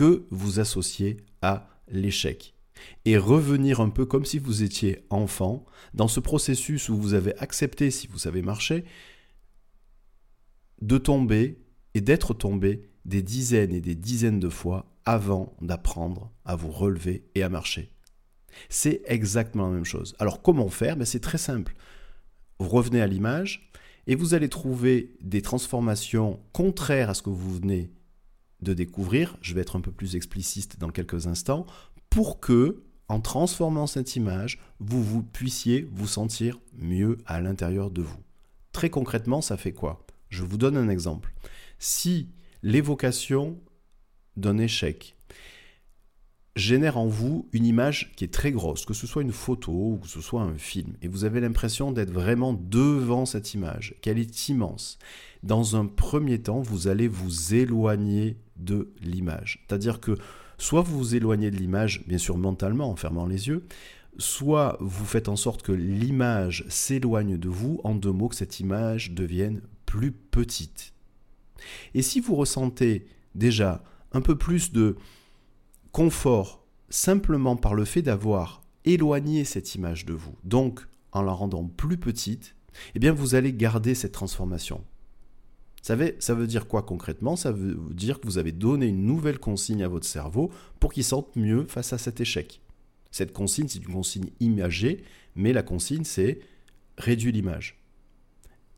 que 0.00 0.26
vous 0.30 0.60
associez 0.60 1.18
à 1.42 1.68
l'échec. 1.88 2.54
Et 3.04 3.18
revenir 3.18 3.80
un 3.80 3.90
peu 3.90 4.06
comme 4.06 4.24
si 4.24 4.38
vous 4.38 4.62
étiez 4.62 5.04
enfant, 5.10 5.66
dans 5.92 6.08
ce 6.08 6.20
processus 6.20 6.88
où 6.88 6.96
vous 6.96 7.12
avez 7.12 7.36
accepté, 7.36 7.90
si 7.90 8.06
vous 8.06 8.16
savez 8.16 8.40
marcher, 8.40 8.86
de 10.80 10.96
tomber 10.96 11.58
et 11.92 12.00
d'être 12.00 12.32
tombé 12.32 12.88
des 13.04 13.20
dizaines 13.20 13.74
et 13.74 13.82
des 13.82 13.94
dizaines 13.94 14.40
de 14.40 14.48
fois 14.48 14.90
avant 15.04 15.54
d'apprendre 15.60 16.32
à 16.46 16.56
vous 16.56 16.70
relever 16.70 17.28
et 17.34 17.42
à 17.42 17.50
marcher. 17.50 17.92
C'est 18.70 19.02
exactement 19.04 19.66
la 19.66 19.74
même 19.74 19.84
chose. 19.84 20.16
Alors 20.18 20.40
comment 20.40 20.70
faire? 20.70 20.96
Ben, 20.96 21.04
C'est 21.04 21.20
très 21.20 21.36
simple. 21.36 21.74
Vous 22.58 22.70
revenez 22.70 23.02
à 23.02 23.06
l'image 23.06 23.70
et 24.06 24.14
vous 24.14 24.32
allez 24.32 24.48
trouver 24.48 25.14
des 25.20 25.42
transformations 25.42 26.40
contraires 26.54 27.10
à 27.10 27.14
ce 27.14 27.20
que 27.20 27.28
vous 27.28 27.54
venez 27.54 27.92
de 28.62 28.74
découvrir, 28.74 29.36
je 29.40 29.54
vais 29.54 29.60
être 29.60 29.76
un 29.76 29.80
peu 29.80 29.92
plus 29.92 30.16
explicite 30.16 30.78
dans 30.78 30.90
quelques 30.90 31.26
instants, 31.26 31.66
pour 32.08 32.40
que, 32.40 32.82
en 33.08 33.20
transformant 33.20 33.86
cette 33.86 34.16
image, 34.16 34.58
vous, 34.78 35.02
vous 35.02 35.22
puissiez 35.22 35.88
vous 35.92 36.06
sentir 36.06 36.60
mieux 36.76 37.18
à 37.26 37.40
l'intérieur 37.40 37.90
de 37.90 38.02
vous. 38.02 38.20
Très 38.72 38.90
concrètement, 38.90 39.40
ça 39.40 39.56
fait 39.56 39.72
quoi? 39.72 40.06
Je 40.28 40.44
vous 40.44 40.58
donne 40.58 40.76
un 40.76 40.88
exemple. 40.88 41.32
Si 41.78 42.28
l'évocation 42.62 43.58
d'un 44.36 44.58
échec 44.58 45.16
génère 46.56 46.98
en 46.98 47.06
vous 47.06 47.48
une 47.52 47.64
image 47.64 48.12
qui 48.16 48.24
est 48.24 48.32
très 48.32 48.50
grosse, 48.52 48.84
que 48.84 48.94
ce 48.94 49.06
soit 49.06 49.22
une 49.22 49.32
photo 49.32 49.72
ou 49.72 49.98
que 50.02 50.08
ce 50.08 50.20
soit 50.20 50.42
un 50.42 50.58
film, 50.58 50.94
et 51.02 51.08
vous 51.08 51.24
avez 51.24 51.40
l'impression 51.40 51.92
d'être 51.92 52.10
vraiment 52.10 52.52
devant 52.52 53.24
cette 53.24 53.54
image, 53.54 53.94
qu'elle 54.02 54.18
est 54.18 54.48
immense, 54.48 54.98
dans 55.42 55.76
un 55.76 55.86
premier 55.86 56.40
temps, 56.40 56.60
vous 56.60 56.88
allez 56.88 57.08
vous 57.08 57.54
éloigner 57.54 58.36
de 58.56 58.92
l'image. 59.00 59.64
C'est-à-dire 59.66 60.00
que 60.00 60.16
soit 60.58 60.82
vous 60.82 60.98
vous 60.98 61.14
éloignez 61.14 61.50
de 61.50 61.56
l'image, 61.56 62.04
bien 62.06 62.18
sûr 62.18 62.36
mentalement, 62.36 62.90
en 62.90 62.96
fermant 62.96 63.26
les 63.26 63.48
yeux, 63.48 63.64
soit 64.18 64.76
vous 64.80 65.06
faites 65.06 65.28
en 65.28 65.36
sorte 65.36 65.62
que 65.62 65.72
l'image 65.72 66.64
s'éloigne 66.68 67.38
de 67.38 67.48
vous, 67.48 67.80
en 67.84 67.94
deux 67.94 68.12
mots, 68.12 68.28
que 68.28 68.34
cette 68.34 68.60
image 68.60 69.12
devienne 69.12 69.62
plus 69.86 70.12
petite. 70.12 70.92
Et 71.94 72.02
si 72.02 72.20
vous 72.20 72.34
ressentez 72.34 73.06
déjà 73.34 73.82
un 74.12 74.20
peu 74.20 74.36
plus 74.36 74.72
de 74.72 74.96
confort 75.92 76.64
simplement 76.88 77.56
par 77.56 77.74
le 77.74 77.84
fait 77.84 78.02
d'avoir 78.02 78.62
éloigné 78.84 79.44
cette 79.44 79.74
image 79.74 80.06
de 80.06 80.12
vous, 80.12 80.34
donc 80.44 80.86
en 81.12 81.22
la 81.22 81.32
rendant 81.32 81.64
plus 81.64 81.98
petite, 81.98 82.56
eh 82.94 82.98
bien 82.98 83.12
vous 83.12 83.34
allez 83.34 83.52
garder 83.52 83.94
cette 83.94 84.12
transformation. 84.12 84.84
Ça 85.82 85.96
veut, 85.96 86.14
ça 86.18 86.34
veut 86.34 86.46
dire 86.46 86.68
quoi 86.68 86.82
concrètement? 86.82 87.36
Ça 87.36 87.52
veut 87.52 87.76
dire 87.90 88.20
que 88.20 88.26
vous 88.26 88.38
avez 88.38 88.52
donné 88.52 88.86
une 88.86 89.04
nouvelle 89.04 89.38
consigne 89.38 89.82
à 89.82 89.88
votre 89.88 90.06
cerveau 90.06 90.50
pour 90.78 90.92
qu'il 90.92 91.04
sente 91.04 91.34
mieux 91.36 91.64
face 91.66 91.92
à 91.92 91.98
cet 91.98 92.20
échec. 92.20 92.60
Cette 93.10 93.32
consigne, 93.32 93.66
c'est 93.66 93.78
une 93.78 93.92
consigne 93.92 94.30
imagée, 94.40 95.02
mais 95.34 95.52
la 95.52 95.62
consigne, 95.62 96.04
c'est 96.04 96.40
réduire 96.98 97.32
l'image. 97.32 97.80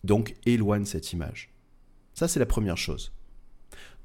Donc 0.04 0.36
éloigne 0.46 0.84
cette 0.84 1.12
image. 1.12 1.50
Ça, 2.14 2.28
c'est 2.28 2.40
la 2.40 2.46
première 2.46 2.76
chose. 2.76 3.12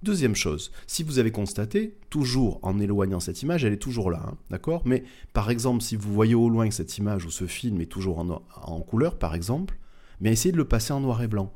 Deuxième 0.07 0.35
chose, 0.35 0.71
si 0.87 1.03
vous 1.03 1.19
avez 1.19 1.31
constaté, 1.31 1.97
toujours 2.09 2.59
en 2.61 2.79
éloignant 2.79 3.19
cette 3.19 3.41
image, 3.41 3.65
elle 3.65 3.73
est 3.73 3.77
toujours 3.77 4.09
là, 4.09 4.23
hein, 4.25 4.37
d'accord? 4.49 4.81
Mais 4.85 5.03
par 5.33 5.49
exemple, 5.49 5.83
si 5.83 5.97
vous 5.97 6.13
voyez 6.13 6.33
au 6.33 6.47
loin 6.47 6.69
que 6.69 6.73
cette 6.73 6.97
image 6.97 7.25
ou 7.25 7.29
ce 7.29 7.45
film 7.45 7.81
est 7.81 7.87
toujours 7.87 8.19
en, 8.19 8.79
couleur, 8.79 9.19
par 9.19 9.35
exemple, 9.35 9.77
mais 10.21 10.31
essayez 10.31 10.53
de 10.53 10.57
le 10.57 10.63
passer 10.63 10.93
en 10.93 11.01
noir 11.01 11.21
et 11.23 11.27
blanc. 11.27 11.51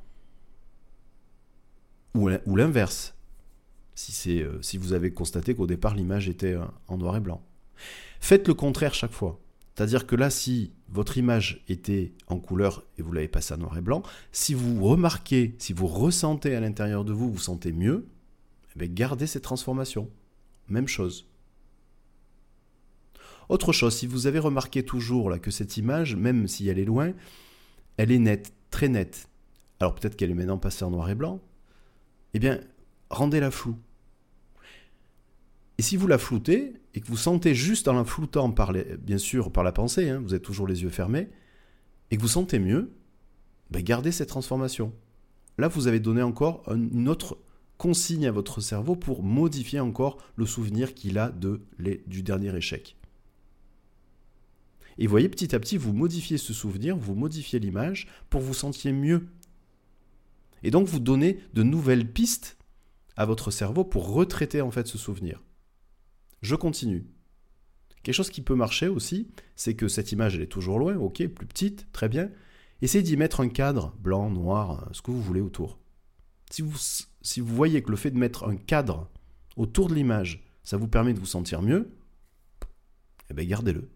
Ou, 2.14 2.28
l'inverse, 2.58 3.16
si, 3.96 4.44
euh, 4.44 4.62
si 4.62 4.78
vous 4.78 4.92
avez 4.92 5.14
constaté 5.14 5.56
qu'au 5.56 5.66
départ 5.66 5.96
l'image 5.96 6.28
était 6.28 6.56
euh, 6.56 6.66
en 6.90 6.98
noir 6.98 7.16
et 7.16 7.22
blanc. 7.22 7.42
Faites 8.20 8.50
le 8.50 8.54
contraire 8.54 8.94
chaque 8.94 9.14
fois. 9.14 9.40
C'est-à-dire 9.74 10.06
que 10.06 10.18
là, 10.18 10.30
si 10.30 10.74
votre 10.90 11.18
image 11.18 11.64
était 11.70 12.12
en 12.28 12.38
couleur 12.38 12.84
et 12.98 13.02
vous 13.02 13.14
l'avez 13.14 13.30
passée 13.30 13.54
en 13.54 13.60
noir 13.60 13.78
et 13.78 13.82
blanc, 13.82 14.04
si 14.34 14.54
vous 14.54 14.84
remarquez, 14.84 15.56
si 15.58 15.72
vous 15.72 15.88
ressentez 15.88 16.54
à 16.54 16.60
l'intérieur 16.60 17.06
de 17.06 17.14
vous, 17.14 17.32
vous 17.32 17.40
sentez 17.40 17.72
mieux, 17.72 18.10
eh 18.80 18.90
gardez 18.90 19.28
cette 19.28 19.44
transformation. 19.44 20.10
Même 20.68 20.88
chose. 20.88 21.28
Autre 23.50 23.74
chose, 23.74 23.96
si 23.96 24.08
vous 24.08 24.28
avez 24.28 24.40
remarqué 24.40 24.84
toujours 24.84 25.30
là, 25.30 25.38
que 25.38 25.52
cette 25.52 25.76
image, 25.78 26.16
même 26.16 26.48
si 26.48 26.70
elle 26.70 26.80
est 26.80 26.86
loin, 26.86 27.14
elle 27.98 28.12
est 28.12 28.20
nette, 28.20 28.54
très 28.70 28.88
nette. 28.88 29.28
Alors 29.80 29.96
peut-être 29.96 30.16
qu'elle 30.16 30.32
est 30.32 30.36
maintenant 30.36 30.58
passée 30.58 30.86
en 30.86 30.92
noir 30.92 31.10
et 31.10 31.16
blanc. 31.16 31.42
Eh 32.34 32.40
bien, 32.40 32.62
rendez-la 33.10 33.52
floue. 33.52 33.78
Et 35.78 35.82
si 35.82 35.98
vous 35.98 36.08
la 36.08 36.18
floutez, 36.18 36.74
et 36.94 37.02
que 37.02 37.08
vous 37.08 37.18
sentez 37.18 37.56
juste 37.56 37.88
en 37.88 37.94
la 37.94 38.06
floutant, 38.06 38.52
par 38.52 38.72
bien 39.00 39.18
sûr 39.18 39.52
par 39.52 39.64
la 39.64 39.72
pensée, 39.72 40.10
hein, 40.10 40.22
vous 40.24 40.36
êtes 40.36 40.44
toujours 40.44 40.68
les 40.68 40.84
yeux 40.84 40.90
fermés, 40.90 41.30
et 42.10 42.18
que 42.18 42.22
vous 42.22 42.28
sentez 42.28 42.60
mieux, 42.60 42.92
ben 43.70 43.82
gardez 43.82 44.12
cette 44.12 44.30
transformation. 44.30 44.94
Là, 45.58 45.68
vous 45.68 45.88
avez 45.88 46.00
donné 46.00 46.22
encore 46.22 46.64
une 46.72 47.10
autre 47.10 47.38
consigne 47.82 48.28
à 48.28 48.32
votre 48.32 48.62
cerveau 48.62 48.96
pour 48.96 49.24
modifier 49.24 49.80
encore 49.80 50.20
le 50.36 50.46
souvenir 50.46 50.94
qu'il 50.94 51.18
a 51.18 51.30
de 51.32 51.64
du 52.06 52.22
dernier 52.22 52.56
échec. 52.56 52.96
Et 55.00 55.08
voyez, 55.08 55.28
petit 55.30 55.56
à 55.56 55.60
petit, 55.60 55.78
vous 55.78 55.92
modifiez 55.92 56.38
ce 56.38 56.54
souvenir, 56.54 56.96
vous 56.96 57.16
modifiez 57.16 57.58
l'image 57.58 58.08
pour 58.30 58.40
vous 58.40 58.54
sentir 58.54 58.94
mieux. 58.94 59.30
Et 60.62 60.70
donc, 60.70 60.88
vous 60.88 61.00
donnez 61.00 61.40
de 61.56 61.64
nouvelles 61.64 62.08
pistes 62.08 62.60
à 63.18 63.26
votre 63.26 63.50
cerveau 63.50 63.84
pour 63.84 64.14
retraiter 64.14 64.62
en 64.62 64.70
fait 64.70 64.86
ce 64.86 65.00
souvenir. 65.00 65.42
je 66.44 66.54
continue. 66.54 67.08
Quelque 68.04 68.14
chose 68.14 68.30
qui 68.30 68.44
peut 68.44 68.54
marcher 68.54 68.90
aussi, 68.90 69.32
c'est 69.56 69.76
que 69.76 69.88
cette 69.88 70.12
image, 70.12 70.36
elle 70.36 70.44
est 70.44 70.46
toujours 70.46 70.78
loin, 70.78 70.98
ok, 70.98 71.26
plus 71.30 71.48
petite, 71.48 71.88
très 71.94 72.10
bien. 72.10 72.30
Essayez 72.84 73.04
d'y 73.04 73.18
mettre 73.18 73.40
un 73.40 73.50
cadre, 73.50 73.96
blanc, 73.98 74.30
noir, 74.30 74.88
ce 74.92 75.02
que 75.02 75.10
vous 75.10 75.22
voulez 75.24 75.42
autour. 75.42 75.80
Si 76.52 76.62
vous, 76.62 76.78
si 77.22 77.40
vous 77.40 77.56
voyez 77.56 77.82
que 77.82 77.92
le 77.92 77.98
fait 77.98 78.12
de 78.12 78.18
mettre 78.18 78.48
un 78.48 78.56
cadre 78.56 79.10
autour 79.56 79.88
de 79.88 79.96
l'image, 79.96 80.44
ça 80.64 80.78
vous 80.78 80.88
permet 80.88 81.14
de 81.14 81.20
vous 81.20 81.26
sentir 81.26 81.62
mieux, 81.62 81.92
eh 83.30 83.34
bien 83.34 83.46
gardez-le. 83.46 83.90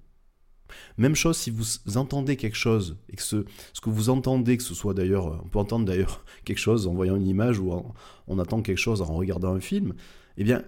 Même 0.97 1.15
chose 1.15 1.37
si 1.37 1.51
vous 1.51 1.97
entendez 1.97 2.37
quelque 2.37 2.57
chose 2.57 2.97
et 3.09 3.15
que 3.15 3.21
ce, 3.21 3.45
que 3.81 3.89
vous 3.89 4.09
entendez, 4.09 4.57
que 4.57 4.63
ce 4.63 4.73
soit 4.73 4.93
d'ailleurs, 4.93 5.43
on 5.43 5.47
peut 5.47 5.59
entendre 5.59 5.85
d'ailleurs 5.85 6.25
quelque 6.45 6.59
chose 6.59 6.87
en 6.87 6.93
voyant 6.93 7.15
une 7.15 7.27
image 7.27 7.59
ou 7.59 7.71
en, 7.71 7.93
on 8.27 8.39
attend 8.39 8.61
quelque 8.61 8.77
chose 8.79 9.01
en 9.01 9.13
regardant 9.13 9.53
un 9.53 9.59
film, 9.59 9.93
eh 10.37 10.43
bien, 10.43 10.63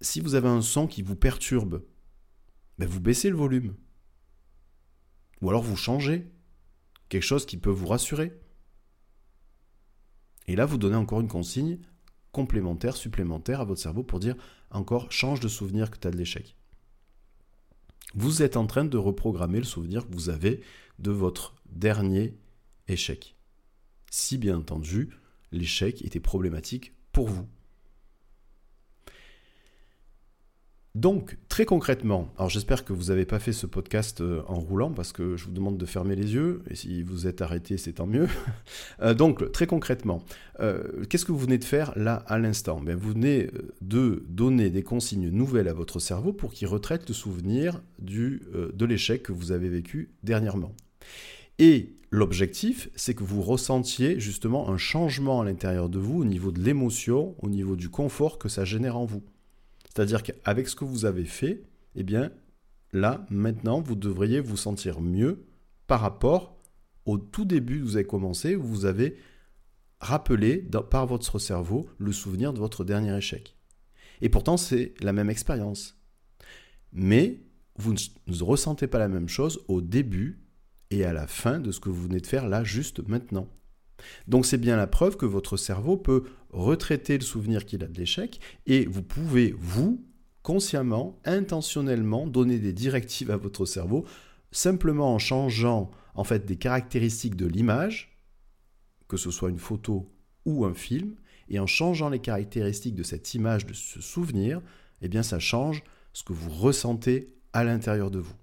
si 0.00 0.20
vous 0.20 0.34
avez 0.34 0.48
un 0.48 0.62
son 0.62 0.86
qui 0.86 1.02
vous 1.02 1.16
perturbe, 1.16 1.82
ben 2.78 2.88
vous 2.88 3.00
baissez 3.00 3.30
le 3.30 3.36
volume. 3.36 3.74
Ou 5.40 5.50
alors 5.50 5.62
vous 5.62 5.76
changez. 5.76 6.26
Quelque 7.08 7.22
chose 7.22 7.46
qui 7.46 7.56
peut 7.56 7.70
vous 7.70 7.86
rassurer. 7.86 8.32
Et 10.54 10.56
là, 10.56 10.66
vous 10.66 10.78
donnez 10.78 10.94
encore 10.94 11.20
une 11.20 11.26
consigne 11.26 11.78
complémentaire, 12.30 12.94
supplémentaire 12.96 13.60
à 13.60 13.64
votre 13.64 13.80
cerveau 13.80 14.04
pour 14.04 14.20
dire 14.20 14.36
encore 14.70 15.10
change 15.10 15.40
de 15.40 15.48
souvenir 15.48 15.90
que 15.90 15.98
tu 15.98 16.06
as 16.06 16.12
de 16.12 16.16
l'échec. 16.16 16.56
Vous 18.14 18.40
êtes 18.40 18.56
en 18.56 18.68
train 18.68 18.84
de 18.84 18.96
reprogrammer 18.96 19.58
le 19.58 19.64
souvenir 19.64 20.06
que 20.06 20.14
vous 20.14 20.28
avez 20.28 20.60
de 21.00 21.10
votre 21.10 21.56
dernier 21.70 22.38
échec. 22.86 23.36
Si 24.12 24.38
bien 24.38 24.58
entendu, 24.58 25.10
l'échec 25.50 26.02
était 26.02 26.20
problématique 26.20 26.94
pour 27.10 27.26
vous. 27.26 27.48
Donc, 30.94 31.36
très 31.48 31.64
concrètement, 31.64 32.32
alors 32.38 32.50
j'espère 32.50 32.84
que 32.84 32.92
vous 32.92 33.06
n'avez 33.06 33.24
pas 33.24 33.40
fait 33.40 33.52
ce 33.52 33.66
podcast 33.66 34.20
euh, 34.20 34.42
en 34.46 34.60
roulant 34.60 34.92
parce 34.92 35.12
que 35.12 35.36
je 35.36 35.46
vous 35.46 35.50
demande 35.50 35.76
de 35.76 35.86
fermer 35.86 36.14
les 36.14 36.34
yeux 36.34 36.62
et 36.70 36.76
si 36.76 37.02
vous 37.02 37.26
êtes 37.26 37.42
arrêté, 37.42 37.78
c'est 37.78 37.94
tant 37.94 38.06
mieux. 38.06 38.28
Euh, 39.02 39.12
donc, 39.12 39.50
très 39.50 39.66
concrètement, 39.66 40.22
euh, 40.60 41.04
qu'est-ce 41.08 41.24
que 41.24 41.32
vous 41.32 41.38
venez 41.38 41.58
de 41.58 41.64
faire 41.64 41.92
là 41.96 42.22
à 42.28 42.38
l'instant? 42.38 42.80
Ben, 42.80 42.96
Vous 42.96 43.10
venez 43.10 43.50
de 43.80 44.24
donner 44.28 44.70
des 44.70 44.82
consignes 44.82 45.30
nouvelles 45.30 45.68
à 45.68 45.72
votre 45.72 45.98
cerveau 45.98 46.32
pour 46.32 46.52
qu'il 46.52 46.68
retraite 46.68 47.08
le 47.08 47.14
souvenir 47.14 47.82
du, 47.98 48.42
de 48.52 48.84
l'échec 48.84 49.24
que 49.24 49.32
vous 49.32 49.50
avez 49.50 49.68
vécu 49.68 50.10
dernièrement. 50.22 50.72
Et 51.58 51.94
l'objectif, 52.10 52.88
c'est 52.94 53.14
que 53.14 53.24
vous 53.24 53.42
ressentiez 53.42 54.20
justement 54.20 54.68
un 54.68 54.78
changement 54.78 55.40
à 55.40 55.44
l'intérieur 55.44 55.88
de 55.88 55.98
vous 55.98 56.20
au 56.20 56.24
niveau 56.24 56.52
de 56.52 56.60
l'émotion, 56.60 57.34
au 57.42 57.48
niveau 57.48 57.74
du 57.74 57.88
confort 57.88 58.38
que 58.38 58.48
ça 58.48 58.64
génère 58.64 58.96
en 58.96 59.04
vous. 59.04 59.22
C'est-à-dire 59.94 60.22
qu'avec 60.22 60.68
ce 60.68 60.74
que 60.74 60.84
vous 60.84 61.04
avez 61.04 61.24
fait, 61.24 61.62
eh 61.94 62.02
bien, 62.02 62.32
là, 62.92 63.24
maintenant, 63.30 63.80
vous 63.80 63.94
devriez 63.94 64.40
vous 64.40 64.56
sentir 64.56 65.00
mieux 65.00 65.44
par 65.86 66.00
rapport 66.00 66.58
au 67.06 67.18
tout 67.18 67.44
début 67.44 67.82
où 67.82 67.86
vous 67.86 67.96
avez 67.96 68.06
commencé, 68.06 68.56
où 68.56 68.62
vous 68.62 68.86
avez 68.86 69.16
rappelé 70.00 70.58
par 70.90 71.06
votre 71.06 71.38
cerveau 71.38 71.88
le 71.98 72.12
souvenir 72.12 72.52
de 72.52 72.58
votre 72.58 72.84
dernier 72.84 73.16
échec. 73.16 73.56
Et 74.20 74.28
pourtant, 74.28 74.56
c'est 74.56 74.94
la 75.00 75.12
même 75.12 75.30
expérience. 75.30 75.96
Mais 76.92 77.40
vous 77.76 77.92
ne 77.92 78.42
ressentez 78.42 78.86
pas 78.86 78.98
la 78.98 79.08
même 79.08 79.28
chose 79.28 79.64
au 79.68 79.80
début 79.80 80.40
et 80.90 81.04
à 81.04 81.12
la 81.12 81.26
fin 81.26 81.58
de 81.58 81.72
ce 81.72 81.80
que 81.80 81.88
vous 81.88 82.02
venez 82.02 82.20
de 82.20 82.26
faire 82.26 82.48
là, 82.48 82.64
juste 82.64 83.06
maintenant. 83.08 83.48
Donc 84.28 84.46
c'est 84.46 84.58
bien 84.58 84.76
la 84.76 84.86
preuve 84.86 85.16
que 85.16 85.26
votre 85.26 85.56
cerveau 85.56 85.96
peut 85.96 86.24
retraiter 86.50 87.18
le 87.18 87.24
souvenir 87.24 87.64
qu'il 87.64 87.82
a 87.84 87.86
de 87.86 87.98
l'échec 87.98 88.40
et 88.66 88.86
vous 88.86 89.02
pouvez, 89.02 89.54
vous, 89.58 90.04
consciemment, 90.42 91.18
intentionnellement, 91.24 92.26
donner 92.26 92.58
des 92.58 92.72
directives 92.72 93.30
à 93.30 93.36
votre 93.36 93.64
cerveau 93.64 94.04
simplement 94.52 95.14
en 95.14 95.18
changeant 95.18 95.90
en 96.14 96.24
fait 96.24 96.46
des 96.46 96.56
caractéristiques 96.56 97.36
de 97.36 97.46
l'image, 97.46 98.18
que 99.08 99.16
ce 99.16 99.30
soit 99.30 99.50
une 99.50 99.58
photo 99.58 100.12
ou 100.44 100.64
un 100.64 100.74
film, 100.74 101.16
et 101.48 101.58
en 101.58 101.66
changeant 101.66 102.08
les 102.08 102.20
caractéristiques 102.20 102.94
de 102.94 103.02
cette 103.02 103.34
image, 103.34 103.66
de 103.66 103.74
ce 103.74 104.00
souvenir, 104.00 104.62
eh 105.02 105.08
bien 105.08 105.22
ça 105.22 105.38
change 105.38 105.82
ce 106.12 106.22
que 106.22 106.32
vous 106.32 106.50
ressentez 106.50 107.34
à 107.52 107.64
l'intérieur 107.64 108.10
de 108.10 108.20
vous. 108.20 108.34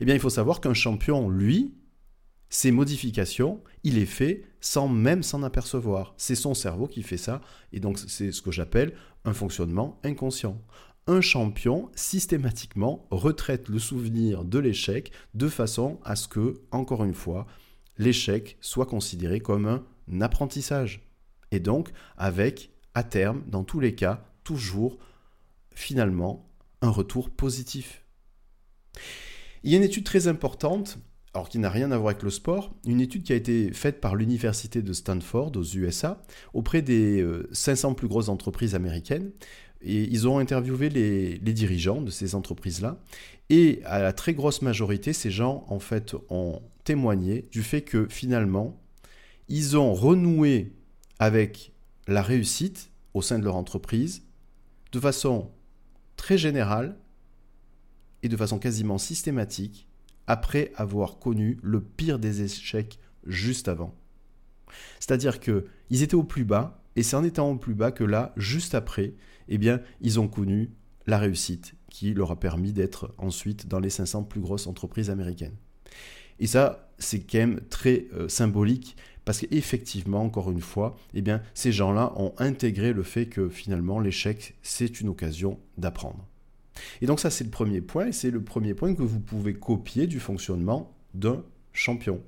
Eh 0.00 0.04
bien, 0.04 0.14
il 0.14 0.20
faut 0.20 0.30
savoir 0.30 0.60
qu'un 0.60 0.74
champion, 0.74 1.28
lui, 1.28 1.74
ces 2.50 2.72
modifications, 2.72 3.62
il 3.84 3.94
les 3.94 4.06
fait 4.06 4.44
sans 4.60 4.88
même 4.88 5.22
s'en 5.22 5.42
apercevoir. 5.44 6.14
C'est 6.16 6.34
son 6.34 6.52
cerveau 6.52 6.88
qui 6.88 7.02
fait 7.02 7.16
ça, 7.16 7.40
et 7.72 7.80
donc 7.80 7.98
c'est 7.98 8.32
ce 8.32 8.42
que 8.42 8.50
j'appelle 8.50 8.92
un 9.24 9.32
fonctionnement 9.32 10.00
inconscient. 10.02 10.60
Un 11.06 11.20
champion, 11.20 11.90
systématiquement, 11.94 13.06
retraite 13.10 13.68
le 13.68 13.78
souvenir 13.78 14.44
de 14.44 14.58
l'échec 14.58 15.12
de 15.34 15.48
façon 15.48 15.98
à 16.04 16.16
ce 16.16 16.28
que, 16.28 16.60
encore 16.72 17.04
une 17.04 17.14
fois, 17.14 17.46
l'échec 17.98 18.58
soit 18.60 18.86
considéré 18.86 19.40
comme 19.40 19.66
un 19.66 20.20
apprentissage. 20.20 21.08
Et 21.52 21.60
donc, 21.60 21.90
avec, 22.16 22.70
à 22.94 23.02
terme, 23.02 23.42
dans 23.46 23.64
tous 23.64 23.80
les 23.80 23.94
cas, 23.94 24.24
toujours, 24.44 24.98
finalement, 25.74 26.48
un 26.82 26.90
retour 26.90 27.30
positif. 27.30 28.04
Il 29.62 29.70
y 29.70 29.74
a 29.74 29.78
une 29.78 29.84
étude 29.84 30.04
très 30.04 30.28
importante 30.28 30.98
alors 31.32 31.48
qui 31.48 31.58
n'a 31.58 31.70
rien 31.70 31.92
à 31.92 31.96
voir 31.96 32.10
avec 32.10 32.22
le 32.22 32.30
sport, 32.30 32.74
une 32.84 33.00
étude 33.00 33.22
qui 33.22 33.32
a 33.32 33.36
été 33.36 33.72
faite 33.72 34.00
par 34.00 34.16
l'université 34.16 34.82
de 34.82 34.92
Stanford 34.92 35.52
aux 35.56 35.62
USA 35.62 36.22
auprès 36.54 36.82
des 36.82 37.24
500 37.52 37.90
euh, 37.90 37.94
plus 37.94 38.08
grosses 38.08 38.28
entreprises 38.28 38.74
américaines. 38.74 39.30
Et 39.82 40.02
ils 40.02 40.28
ont 40.28 40.38
interviewé 40.38 40.88
les, 40.90 41.38
dirigeants 41.38 42.02
de 42.02 42.10
ces 42.10 42.34
entreprises-là. 42.34 43.00
Et 43.48 43.80
à 43.84 44.00
la 44.00 44.12
très 44.12 44.34
grosse 44.34 44.60
majorité, 44.60 45.12
ces 45.12 45.30
gens, 45.30 45.64
en 45.68 45.78
fait, 45.78 46.14
ont 46.28 46.60
témoigné 46.84 47.48
du 47.50 47.62
fait 47.62 47.82
que 47.82 48.06
finalement, 48.08 48.80
ils 49.48 49.76
ont 49.78 49.94
renoué 49.94 50.74
avec 51.18 51.72
la 52.06 52.22
réussite 52.22 52.90
au 53.14 53.22
sein 53.22 53.38
de 53.38 53.44
leur 53.44 53.56
entreprise 53.56 54.22
de 54.92 55.00
façon 55.00 55.50
très 56.16 56.36
générale 56.36 56.96
et 58.22 58.28
de 58.28 58.36
façon 58.36 58.58
quasiment 58.58 58.98
systématique 58.98 59.88
après 60.30 60.70
avoir 60.76 61.18
connu 61.18 61.58
le 61.60 61.80
pire 61.80 62.20
des 62.20 62.42
échecs 62.42 63.00
juste 63.26 63.66
avant. 63.66 63.96
C'est-à-dire 65.00 65.40
que 65.40 65.64
ils 65.90 66.04
étaient 66.04 66.14
au 66.14 66.22
plus 66.22 66.44
bas 66.44 66.84
et 66.94 67.02
c'est 67.02 67.16
en 67.16 67.24
étant 67.24 67.50
au 67.50 67.56
plus 67.56 67.74
bas 67.74 67.90
que 67.90 68.04
là, 68.04 68.32
juste 68.36 68.76
après, 68.76 69.14
eh 69.48 69.58
bien, 69.58 69.80
ils 70.00 70.20
ont 70.20 70.28
connu 70.28 70.70
la 71.08 71.18
réussite 71.18 71.74
qui 71.90 72.14
leur 72.14 72.30
a 72.30 72.38
permis 72.38 72.72
d'être 72.72 73.12
ensuite 73.18 73.66
dans 73.66 73.80
les 73.80 73.90
500 73.90 74.22
plus 74.22 74.40
grosses 74.40 74.68
entreprises 74.68 75.10
américaines. 75.10 75.56
Et 76.38 76.46
ça, 76.46 76.88
c'est 76.98 77.18
quand 77.20 77.38
même 77.38 77.60
très 77.68 78.06
euh, 78.14 78.28
symbolique 78.28 78.96
parce 79.24 79.40
qu'effectivement, 79.40 80.22
encore 80.22 80.52
une 80.52 80.60
fois, 80.60 80.96
eh 81.12 81.22
bien, 81.22 81.42
ces 81.54 81.72
gens-là 81.72 82.12
ont 82.14 82.34
intégré 82.38 82.92
le 82.92 83.02
fait 83.02 83.26
que 83.26 83.48
finalement 83.48 83.98
l'échec, 83.98 84.54
c'est 84.62 85.00
une 85.00 85.08
occasion 85.08 85.58
d'apprendre. 85.76 86.29
Et 87.00 87.06
donc 87.06 87.20
ça, 87.20 87.30
c'est 87.30 87.44
le 87.44 87.50
premier 87.50 87.80
point, 87.80 88.08
et 88.08 88.12
c'est 88.12 88.30
le 88.30 88.42
premier 88.42 88.74
point 88.74 88.94
que 88.94 89.02
vous 89.02 89.20
pouvez 89.20 89.54
copier 89.54 90.06
du 90.06 90.20
fonctionnement 90.20 90.92
d'un 91.14 91.42
champion. 91.72 92.20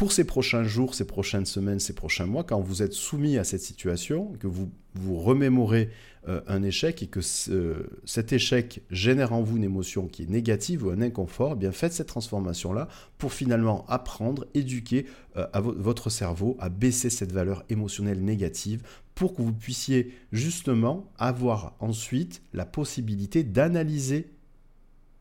Pour 0.00 0.12
ces 0.12 0.24
prochains 0.24 0.64
jours, 0.64 0.94
ces 0.94 1.06
prochaines 1.06 1.44
semaines, 1.44 1.78
ces 1.78 1.92
prochains 1.92 2.24
mois, 2.24 2.42
quand 2.42 2.58
vous 2.58 2.82
êtes 2.82 2.94
soumis 2.94 3.36
à 3.36 3.44
cette 3.44 3.60
situation, 3.60 4.32
que 4.40 4.46
vous 4.46 4.70
vous 4.94 5.18
remémorez 5.18 5.90
euh, 6.26 6.40
un 6.46 6.62
échec 6.62 7.02
et 7.02 7.06
que 7.06 7.20
cet 7.20 8.32
échec 8.32 8.82
génère 8.90 9.32
en 9.34 9.42
vous 9.42 9.58
une 9.58 9.64
émotion 9.64 10.06
qui 10.06 10.22
est 10.22 10.30
négative 10.30 10.86
ou 10.86 10.90
un 10.90 11.02
inconfort, 11.02 11.52
eh 11.52 11.56
bien 11.56 11.70
faites 11.70 11.92
cette 11.92 12.06
transformation-là 12.08 12.88
pour 13.18 13.34
finalement 13.34 13.84
apprendre, 13.88 14.46
éduquer 14.54 15.04
euh, 15.36 15.46
à 15.52 15.60
votre 15.60 16.08
cerveau 16.08 16.56
à 16.60 16.70
baisser 16.70 17.10
cette 17.10 17.32
valeur 17.32 17.62
émotionnelle 17.68 18.24
négative 18.24 18.82
pour 19.20 19.34
que 19.34 19.42
vous 19.42 19.52
puissiez 19.52 20.14
justement 20.32 21.12
avoir 21.18 21.74
ensuite 21.78 22.40
la 22.54 22.64
possibilité 22.64 23.44
d'analyser 23.44 24.30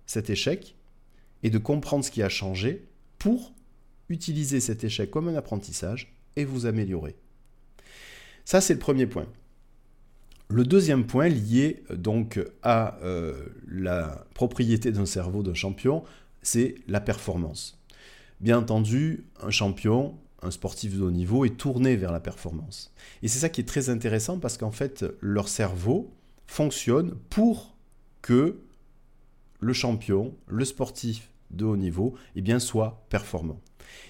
cet 0.06 0.30
échec 0.30 0.78
et 1.44 1.50
de 1.50 1.58
comprendre 1.58 2.06
ce 2.06 2.10
qui 2.10 2.24
a 2.24 2.30
changé 2.30 2.88
pour 3.18 3.52
utiliser 4.08 4.62
cet 4.62 4.86
échec 4.86 5.12
comme 5.12 5.28
un 5.28 5.36
apprentissage 5.36 6.16
et 6.38 6.46
vous 6.46 6.66
améliorer. 6.66 7.18
Ça, 8.46 8.62
c'est 8.62 8.72
le 8.72 8.80
premier 8.80 9.06
point. 9.06 9.28
Le 10.48 10.64
deuxième 10.64 11.06
point 11.06 11.28
lié 11.28 11.84
donc 11.94 12.40
à 12.64 13.00
euh, 13.04 13.50
la 13.68 14.26
propriété 14.34 14.94
d'un 14.94 15.06
cerveau 15.06 15.44
d'un 15.44 15.56
champion, 15.56 16.06
c'est 16.42 16.76
la 16.88 17.02
performance. 17.02 17.78
Bien 18.40 18.60
entendu, 18.60 19.26
un 19.42 19.52
champion 19.52 20.18
un 20.42 20.52
sportif 20.52 20.98
de 20.98 21.04
haut 21.04 21.12
niveau 21.12 21.46
est 21.46 21.58
tourné 21.58 21.96
vers 21.96 22.12
la 22.12 22.20
performance. 22.20 22.94
Et 23.22 23.28
c'est 23.28 23.40
ça 23.40 23.50
qui 23.50 23.62
est 23.62 23.66
très 23.66 23.90
intéressant 23.90 24.40
parce 24.40 24.58
qu'en 24.58 24.72
fait, 24.72 25.06
leur 25.22 25.50
cerveau 25.50 26.14
fonctionne 26.48 27.16
pour 27.30 27.76
que 28.22 28.60
le 29.60 29.74
champion, 29.74 30.34
le 30.48 30.66
sportif 30.66 31.30
de 31.52 31.66
haut 31.66 31.78
niveau, 31.78 32.16
eh 32.36 32.42
bien, 32.42 32.60
soit 32.60 33.06
performant. 33.10 33.60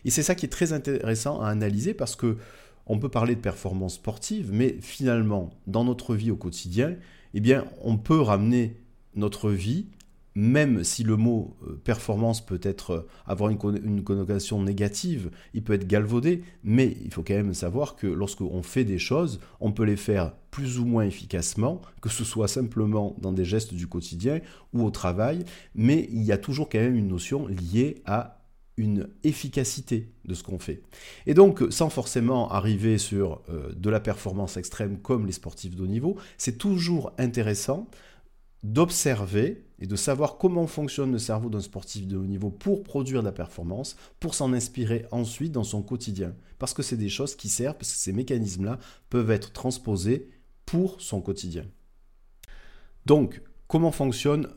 Et 0.05 0.11
c'est 0.11 0.23
ça 0.23 0.35
qui 0.35 0.45
est 0.45 0.49
très 0.49 0.73
intéressant 0.73 1.41
à 1.41 1.49
analyser 1.49 1.93
parce 1.93 2.15
que 2.15 2.37
on 2.85 2.97
peut 2.97 3.09
parler 3.09 3.35
de 3.35 3.39
performance 3.39 3.95
sportive, 3.95 4.49
mais 4.51 4.77
finalement, 4.81 5.51
dans 5.67 5.83
notre 5.83 6.15
vie 6.15 6.31
au 6.31 6.35
quotidien, 6.35 6.95
eh 7.35 7.39
bien, 7.39 7.65
on 7.81 7.97
peut 7.97 8.19
ramener 8.19 8.77
notre 9.15 9.51
vie 9.51 9.85
même 10.39 10.85
si 10.85 11.03
le 11.03 11.17
mot 11.17 11.57
euh, 11.67 11.73
performance 11.83 12.39
peut 12.45 12.61
être 12.63 12.91
euh, 12.91 13.07
avoir 13.25 13.49
une, 13.49 13.57
connotation 14.03 14.63
négative, 14.63 15.31
il 15.53 15.63
peut 15.63 15.73
être 15.73 15.85
galvaudé, 15.85 16.43
mais 16.63 16.95
il 17.03 17.13
faut 17.13 17.23
quand 17.23 17.33
même 17.33 17.53
savoir 17.53 17.97
que 17.97 18.07
lorsqu'on 18.07 18.63
fait 18.63 18.85
des 18.85 18.99
choses, 18.99 19.41
on 19.59 19.73
peut 19.73 19.83
les 19.83 19.97
faire 19.97 20.31
plus 20.49 20.79
ou 20.79 20.85
moins 20.85 21.03
efficacement, 21.03 21.81
que 22.01 22.07
ce 22.07 22.23
soit 22.23 22.47
simplement 22.47 23.17
dans 23.19 23.33
des 23.33 23.43
gestes 23.43 23.73
du 23.73 23.87
quotidien 23.87 24.39
ou 24.71 24.83
au 24.85 24.91
travail, 24.91 25.43
mais 25.75 26.07
il 26.09 26.23
y 26.23 26.31
a 26.31 26.37
toujours 26.37 26.69
quand 26.69 26.79
même 26.79 26.95
une 26.95 27.09
notion 27.09 27.45
liée 27.47 28.01
à 28.05 28.39
une 28.77 29.09
efficacité 29.25 30.09
de 30.23 30.33
ce 30.33 30.41
qu'on 30.41 30.57
fait. 30.57 30.81
Et 31.27 31.33
donc, 31.33 31.63
sans 31.69 31.89
forcément 31.89 32.49
arriver 32.49 32.97
sur 32.97 33.41
euh, 33.49 33.73
de 33.75 33.89
la 33.89 33.99
performance 33.99 34.55
extrême 34.55 34.99
comme 34.99 35.25
les 35.25 35.33
sportifs 35.33 35.75
de 35.75 35.83
haut 35.83 35.87
niveau, 35.87 36.15
c'est 36.37 36.57
toujours 36.57 37.11
intéressant 37.17 37.89
d'observer 38.63 39.63
et 39.79 39.87
de 39.87 39.95
savoir 39.95 40.37
comment 40.37 40.67
fonctionne 40.67 41.11
le 41.11 41.19
cerveau 41.19 41.49
d'un 41.49 41.61
sportif 41.61 42.07
de 42.07 42.17
haut 42.17 42.25
niveau 42.25 42.49
pour 42.49 42.83
produire 42.83 43.21
de 43.21 43.25
la 43.25 43.31
performance, 43.31 43.95
pour 44.19 44.35
s'en 44.35 44.53
inspirer 44.53 45.05
ensuite 45.11 45.53
dans 45.53 45.63
son 45.63 45.81
quotidien. 45.81 46.35
Parce 46.57 46.73
que 46.73 46.83
c'est 46.83 46.97
des 46.97 47.09
choses 47.09 47.35
qui 47.35 47.47
servent, 47.47 47.77
parce 47.77 47.93
que 47.93 47.99
ces 47.99 48.11
mécanismes-là 48.11 48.77
peuvent 49.09 49.31
être 49.31 49.53
transposés 49.53 50.29
pour 50.65 50.99
son 50.99 51.21
quotidien. 51.21 51.65
Donc, 53.05 53.41
comment 53.67 53.91
fonctionne 53.91 54.49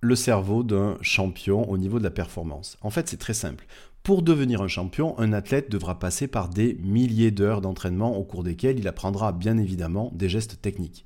le 0.00 0.16
cerveau 0.16 0.62
d'un 0.62 0.98
champion 1.00 1.68
au 1.70 1.78
niveau 1.78 1.98
de 1.98 2.04
la 2.04 2.10
performance? 2.10 2.76
En 2.80 2.90
fait, 2.90 3.08
c'est 3.08 3.16
très 3.16 3.34
simple. 3.34 3.66
Pour 4.04 4.22
devenir 4.22 4.62
un 4.62 4.68
champion, 4.68 5.18
un 5.18 5.32
athlète 5.32 5.70
devra 5.70 5.98
passer 5.98 6.28
par 6.28 6.48
des 6.48 6.74
milliers 6.74 7.32
d'heures 7.32 7.60
d'entraînement 7.60 8.16
au 8.16 8.22
cours 8.22 8.44
desquelles 8.44 8.78
il 8.78 8.86
apprendra 8.86 9.32
bien 9.32 9.58
évidemment 9.58 10.12
des 10.14 10.28
gestes 10.28 10.60
techniques 10.62 11.04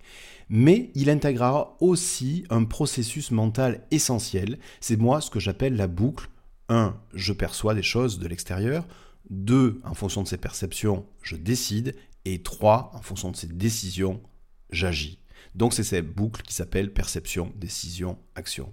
mais 0.48 0.90
il 0.94 1.10
intégrera 1.10 1.76
aussi 1.80 2.44
un 2.50 2.64
processus 2.64 3.30
mental 3.30 3.82
essentiel. 3.90 4.58
C'est 4.80 4.96
moi 4.96 5.20
ce 5.20 5.30
que 5.30 5.40
j'appelle 5.40 5.76
la 5.76 5.86
boucle. 5.86 6.28
1. 6.68 6.96
Je 7.14 7.32
perçois 7.32 7.74
des 7.74 7.82
choses 7.82 8.18
de 8.18 8.28
l'extérieur. 8.28 8.86
2. 9.30 9.80
En 9.84 9.94
fonction 9.94 10.22
de 10.22 10.28
ces 10.28 10.38
perceptions, 10.38 11.06
je 11.22 11.36
décide. 11.36 11.94
Et 12.24 12.42
3. 12.42 12.92
En 12.94 13.02
fonction 13.02 13.30
de 13.30 13.36
ces 13.36 13.46
décisions, 13.46 14.20
j'agis. 14.70 15.18
Donc 15.58 15.74
c'est 15.74 15.82
cette 15.82 16.14
boucle 16.14 16.42
qui 16.42 16.54
s'appelle 16.54 16.92
perception, 16.92 17.52
décision, 17.56 18.16
action. 18.36 18.72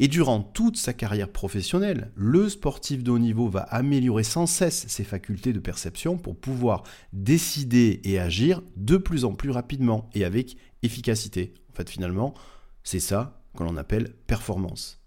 Et 0.00 0.08
durant 0.08 0.40
toute 0.40 0.76
sa 0.76 0.92
carrière 0.92 1.30
professionnelle, 1.30 2.10
le 2.16 2.48
sportif 2.48 3.04
de 3.04 3.12
haut 3.12 3.20
niveau 3.20 3.48
va 3.48 3.60
améliorer 3.60 4.24
sans 4.24 4.46
cesse 4.46 4.86
ses 4.88 5.04
facultés 5.04 5.52
de 5.52 5.60
perception 5.60 6.18
pour 6.18 6.36
pouvoir 6.36 6.82
décider 7.12 8.00
et 8.02 8.18
agir 8.18 8.60
de 8.74 8.96
plus 8.96 9.24
en 9.24 9.34
plus 9.34 9.50
rapidement 9.50 10.10
et 10.14 10.24
avec 10.24 10.56
efficacité. 10.82 11.54
En 11.72 11.76
fait, 11.76 11.88
finalement, 11.88 12.34
c'est 12.82 12.98
ça 12.98 13.40
que 13.56 13.62
l'on 13.62 13.76
appelle 13.76 14.12
performance. 14.26 15.00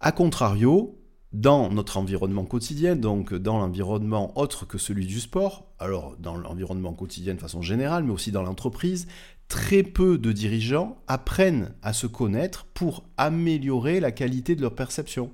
A 0.00 0.12
contrario, 0.12 0.98
dans 1.32 1.70
notre 1.70 1.98
environnement 1.98 2.46
quotidien, 2.46 2.96
donc 2.96 3.34
dans 3.34 3.58
l'environnement 3.58 4.38
autre 4.38 4.66
que 4.66 4.78
celui 4.78 5.06
du 5.06 5.20
sport, 5.20 5.66
alors 5.78 6.16
dans 6.16 6.36
l'environnement 6.36 6.94
quotidien 6.94 7.34
de 7.34 7.40
façon 7.40 7.60
générale, 7.60 8.04
mais 8.04 8.12
aussi 8.12 8.32
dans 8.32 8.42
l'entreprise, 8.42 9.06
très 9.48 9.82
peu 9.82 10.18
de 10.18 10.32
dirigeants 10.32 11.02
apprennent 11.06 11.74
à 11.82 11.92
se 11.92 12.06
connaître 12.06 12.66
pour 12.74 13.04
améliorer 13.16 14.00
la 14.00 14.12
qualité 14.12 14.56
de 14.56 14.62
leur 14.62 14.74
perception. 14.74 15.32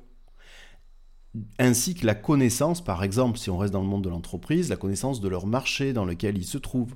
Ainsi 1.59 1.95
que 1.95 2.05
la 2.05 2.15
connaissance, 2.15 2.85
par 2.85 3.03
exemple, 3.03 3.39
si 3.39 3.49
on 3.49 3.57
reste 3.57 3.73
dans 3.73 3.81
le 3.81 3.89
monde 3.89 4.05
de 4.05 4.11
l'entreprise, 4.11 4.69
la 4.69 4.77
connaissance 4.77 5.21
de 5.21 5.29
leur 5.29 5.47
marché 5.47 5.93
dans 5.93 6.05
lequel 6.05 6.37
ils 6.37 6.45
se 6.45 6.59
trouvent. 6.59 6.95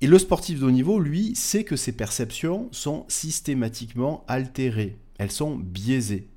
Et 0.00 0.06
le 0.06 0.18
sportif 0.18 0.60
de 0.60 0.66
haut 0.66 0.70
niveau, 0.70 1.00
lui, 1.00 1.34
sait 1.34 1.64
que 1.64 1.74
ses 1.74 1.92
perceptions 1.92 2.68
sont 2.70 3.04
systématiquement 3.08 4.24
altérées, 4.28 4.98
elles 5.18 5.32
sont 5.32 5.56
biaisées 5.56 6.28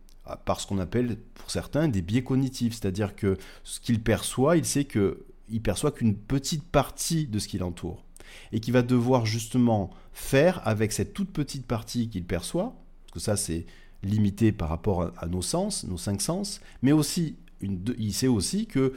par 0.45 0.59
ce 0.59 0.67
qu'on 0.67 0.79
appelle 0.79 1.17
pour 1.35 1.51
certains 1.51 1.87
des 1.87 2.01
biais 2.01 2.23
cognitifs, 2.23 2.73
c'est-à-dire 2.73 3.15
que 3.15 3.37
ce 3.63 3.79
qu'il 3.79 4.01
perçoit, 4.01 4.57
il 4.57 4.65
sait 4.65 4.85
que 4.85 5.25
il 5.51 5.61
perçoit 5.61 5.91
qu'une 5.91 6.15
petite 6.15 6.63
partie 6.63 7.25
de 7.25 7.39
ce 7.39 7.47
qui 7.47 7.57
l'entoure 7.57 8.05
et 8.51 8.59
qu'il 8.59 8.73
va 8.73 8.81
devoir 8.81 9.25
justement 9.25 9.89
faire 10.13 10.61
avec 10.67 10.91
cette 10.91 11.13
toute 11.13 11.31
petite 11.31 11.65
partie 11.65 12.09
qu'il 12.09 12.25
perçoit, 12.25 12.75
parce 13.05 13.13
que 13.13 13.19
ça 13.19 13.37
c'est 13.37 13.65
limité 14.03 14.51
par 14.51 14.69
rapport 14.69 15.11
à, 15.17 15.27
nos 15.27 15.41
sens, 15.41 15.83
nos 15.83 15.97
cinq 15.97 16.21
sens, 16.21 16.61
mais 16.81 16.91
aussi 16.91 17.35
il 17.61 18.13
sait 18.13 18.27
aussi 18.27 18.67
que 18.67 18.93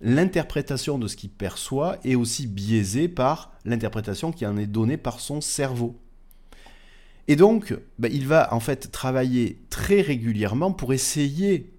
l'interprétation 0.00 0.98
de 0.98 1.06
ce 1.06 1.16
qu'il 1.16 1.30
perçoit 1.30 1.98
est 2.04 2.14
aussi 2.14 2.46
biaisée 2.46 3.08
par 3.08 3.52
l'interprétation 3.64 4.32
qui 4.32 4.46
en 4.46 4.56
est 4.56 4.66
donnée 4.66 4.96
par 4.96 5.20
son 5.20 5.40
cerveau. 5.40 5.96
Et 7.28 7.36
donc, 7.36 7.76
bah, 7.98 8.08
il 8.10 8.26
va 8.26 8.52
en 8.52 8.60
fait 8.60 8.90
travailler 8.90 9.62
très 9.70 10.00
régulièrement 10.00 10.72
pour 10.72 10.92
essayer, 10.92 11.72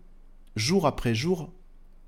jour 0.55 0.87
après 0.87 1.13
jour, 1.13 1.51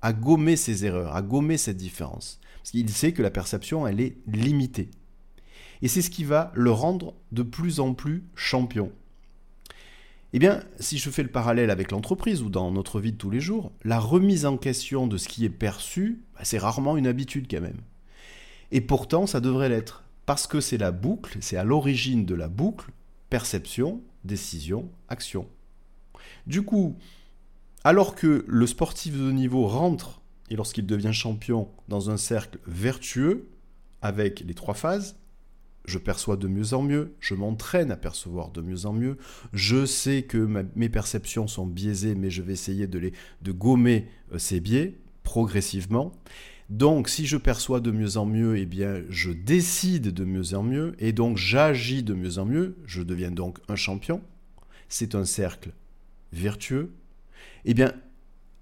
à 0.04 0.12
gommer 0.12 0.56
ses 0.56 0.84
erreurs, 0.84 1.16
à 1.16 1.22
gommer 1.22 1.56
cette 1.56 1.78
différence. 1.78 2.38
Parce 2.58 2.72
qu'il 2.72 2.90
sait 2.90 3.12
que 3.12 3.22
la 3.22 3.30
perception, 3.30 3.86
elle 3.86 4.02
est 4.02 4.18
limitée. 4.26 4.90
Et 5.80 5.88
c'est 5.88 6.02
ce 6.02 6.10
qui 6.10 6.24
va 6.24 6.52
le 6.54 6.70
rendre 6.70 7.14
de 7.32 7.42
plus 7.42 7.80
en 7.80 7.94
plus 7.94 8.22
champion. 8.34 8.92
Eh 10.34 10.38
bien, 10.38 10.62
si 10.78 10.98
je 10.98 11.08
fais 11.08 11.22
le 11.22 11.30
parallèle 11.30 11.70
avec 11.70 11.90
l'entreprise 11.90 12.42
ou 12.42 12.50
dans 12.50 12.70
notre 12.70 13.00
vie 13.00 13.12
de 13.12 13.16
tous 13.16 13.30
les 13.30 13.40
jours, 13.40 13.72
la 13.82 13.98
remise 13.98 14.44
en 14.44 14.58
question 14.58 15.06
de 15.06 15.16
ce 15.16 15.26
qui 15.26 15.46
est 15.46 15.48
perçu, 15.48 16.20
bah, 16.34 16.40
c'est 16.42 16.58
rarement 16.58 16.98
une 16.98 17.06
habitude 17.06 17.46
quand 17.50 17.62
même. 17.62 17.80
Et 18.72 18.82
pourtant, 18.82 19.26
ça 19.26 19.40
devrait 19.40 19.70
l'être, 19.70 20.04
parce 20.26 20.46
que 20.46 20.60
c'est 20.60 20.76
la 20.76 20.92
boucle, 20.92 21.38
c'est 21.40 21.56
à 21.56 21.64
l'origine 21.64 22.26
de 22.26 22.34
la 22.34 22.48
boucle, 22.48 22.90
perception, 23.30 24.02
décision, 24.22 24.90
action. 25.08 25.48
Du 26.46 26.60
coup, 26.60 26.94
alors 27.84 28.14
que 28.14 28.44
le 28.48 28.66
sportif 28.66 29.16
de 29.16 29.30
niveau 29.30 29.66
rentre, 29.66 30.22
et 30.50 30.56
lorsqu'il 30.56 30.86
devient 30.86 31.12
champion, 31.12 31.68
dans 31.88 32.10
un 32.10 32.16
cercle 32.16 32.58
vertueux, 32.66 33.48
avec 34.02 34.40
les 34.40 34.54
trois 34.54 34.74
phases, 34.74 35.16
je 35.86 35.98
perçois 35.98 36.36
de 36.36 36.48
mieux 36.48 36.72
en 36.72 36.82
mieux, 36.82 37.14
je 37.20 37.34
m'entraîne 37.34 37.90
à 37.90 37.96
percevoir 37.96 38.50
de 38.50 38.62
mieux 38.62 38.86
en 38.86 38.92
mieux, 38.92 39.18
je 39.52 39.84
sais 39.84 40.22
que 40.22 40.64
mes 40.74 40.88
perceptions 40.88 41.46
sont 41.46 41.66
biaisées, 41.66 42.14
mais 42.14 42.30
je 42.30 42.42
vais 42.42 42.54
essayer 42.54 42.86
de, 42.86 43.12
de 43.42 43.52
gommer 43.52 44.08
euh, 44.32 44.38
ces 44.38 44.60
biais 44.60 44.98
progressivement. 45.22 46.12
Donc 46.70 47.10
si 47.10 47.26
je 47.26 47.36
perçois 47.36 47.80
de 47.80 47.90
mieux 47.90 48.16
en 48.16 48.24
mieux, 48.24 48.56
eh 48.56 48.64
bien 48.64 49.02
je 49.10 49.30
décide 49.30 50.08
de 50.08 50.24
mieux 50.24 50.54
en 50.54 50.62
mieux, 50.62 50.94
et 50.98 51.12
donc 51.12 51.36
j'agis 51.36 52.02
de 52.02 52.14
mieux 52.14 52.38
en 52.38 52.46
mieux, 52.46 52.76
je 52.86 53.02
deviens 53.02 53.30
donc 53.30 53.58
un 53.68 53.76
champion. 53.76 54.22
C'est 54.88 55.14
un 55.14 55.24
cercle 55.24 55.72
vertueux. 56.32 56.94
Eh 57.64 57.74
bien, 57.74 57.92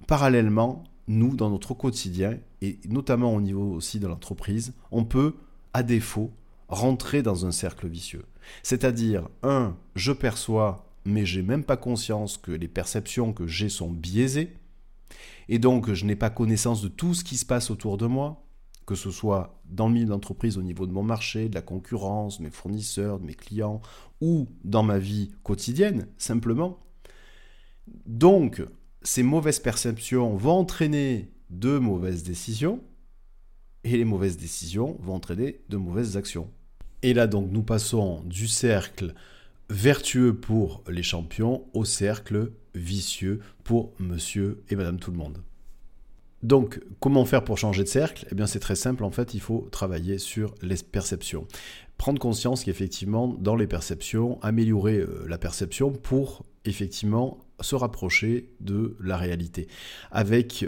parallèlement, 0.07 0.85
nous, 1.09 1.37
dans 1.37 1.51
notre 1.51 1.75
quotidien, 1.75 2.39
et 2.61 2.79
notamment 2.89 3.35
au 3.35 3.41
niveau 3.41 3.73
aussi 3.73 3.99
de 3.99 4.07
l'entreprise, 4.07 4.75
on 4.91 5.05
peut, 5.05 5.35
à 5.73 5.83
défaut, 5.83 6.31
rentrer 6.69 7.23
dans 7.23 7.45
un 7.47 7.53
cercle 7.53 7.89
vicieux. 7.89 8.25
C'est-à-dire, 8.63 9.29
un, 9.43 9.77
je 9.95 10.13
perçois, 10.13 10.87
mais 11.05 11.27
j'ai 11.27 11.43
même 11.43 11.65
pas 11.65 11.77
conscience 11.77 12.39
que 12.39 12.53
les 12.53 12.69
perceptions 12.69 13.33
que 13.33 13.47
j'ai 13.47 13.69
sont 13.69 13.91
biaisées, 13.91 14.57
et 15.49 15.59
donc 15.59 15.93
je 15.93 16.05
n'ai 16.07 16.17
pas 16.17 16.31
connaissance 16.31 16.83
de 16.83 16.89
tout 16.89 17.15
ce 17.15 17.25
qui 17.25 17.37
se 17.37 17.45
passe 17.45 17.71
autour 17.71 17.99
de 17.99 18.07
moi, 18.07 18.45
que 18.87 18.95
ce 18.95 19.11
soit 19.11 19.61
dans 19.67 19.89
le 19.89 19.95
milieu 19.95 20.07
d'entreprise 20.07 20.59
au 20.59 20.63
niveau 20.63 20.87
de 20.87 20.93
mon 20.93 21.03
marché, 21.03 21.49
de 21.49 21.55
la 21.55 21.63
concurrence, 21.63 22.41
mes 22.41 22.51
fournisseurs, 22.51 23.19
de 23.19 23.27
mes 23.27 23.35
clients, 23.35 23.81
ou 24.21 24.49
dans 24.65 24.83
ma 24.83 24.99
vie 24.99 25.33
quotidienne, 25.43 26.07
simplement. 26.19 26.79
Donc, 28.07 28.63
ces 29.03 29.23
mauvaises 29.23 29.59
perceptions 29.59 30.37
vont 30.37 30.59
entraîner 30.59 31.31
de 31.51 31.79
mauvaises 31.79 32.23
décisions, 32.23 32.81
et 33.85 33.97
les 33.97 34.05
mauvaises 34.05 34.37
décisions 34.37 34.97
vont 35.01 35.15
entraîner 35.15 35.61
de 35.69 35.77
mauvaises 35.77 36.17
actions. 36.17 36.49
Et 37.03 37.15
là, 37.15 37.27
donc, 37.27 37.51
nous 37.51 37.63
passons 37.63 38.23
du 38.25 38.47
cercle 38.47 39.15
vertueux 39.69 40.35
pour 40.35 40.85
les 40.89 41.03
champions 41.03 41.65
au 41.73 41.85
cercle 41.85 42.53
vicieux 42.75 43.41
pour 43.65 43.93
monsieur 43.99 44.63
et 44.69 44.77
madame 44.77 44.99
tout 44.99 45.11
le 45.11 45.17
monde. 45.17 45.43
Donc, 46.43 46.81
comment 46.99 47.25
faire 47.25 47.45
pour 47.45 47.59
changer 47.59 47.85
de 47.85 47.89
cercle? 47.89 48.27
Eh 48.31 48.35
bien, 48.35 48.47
c'est 48.47 48.59
très 48.59 48.75
simple. 48.75 49.05
En 49.05 49.11
fait, 49.11 49.35
il 49.35 49.41
faut 49.41 49.69
travailler 49.71 50.19
sur 50.19 50.55
les 50.61 50.77
perceptions. 50.77 51.47
Prendre 51.99 52.21
conscience 52.21 52.65
qu'effectivement, 52.65 53.29
dans 53.29 53.55
les 53.55 53.69
perceptions, 53.69 54.41
améliorer 54.43 54.99
euh, 54.99 55.25
la 55.29 55.39
perception 55.39 55.93
pour 55.93 56.45
effectivement 56.65 57.39
se 57.63 57.75
rapprocher 57.75 58.51
de 58.61 58.97
la 59.01 59.17
réalité. 59.17 59.69
Avec 60.11 60.67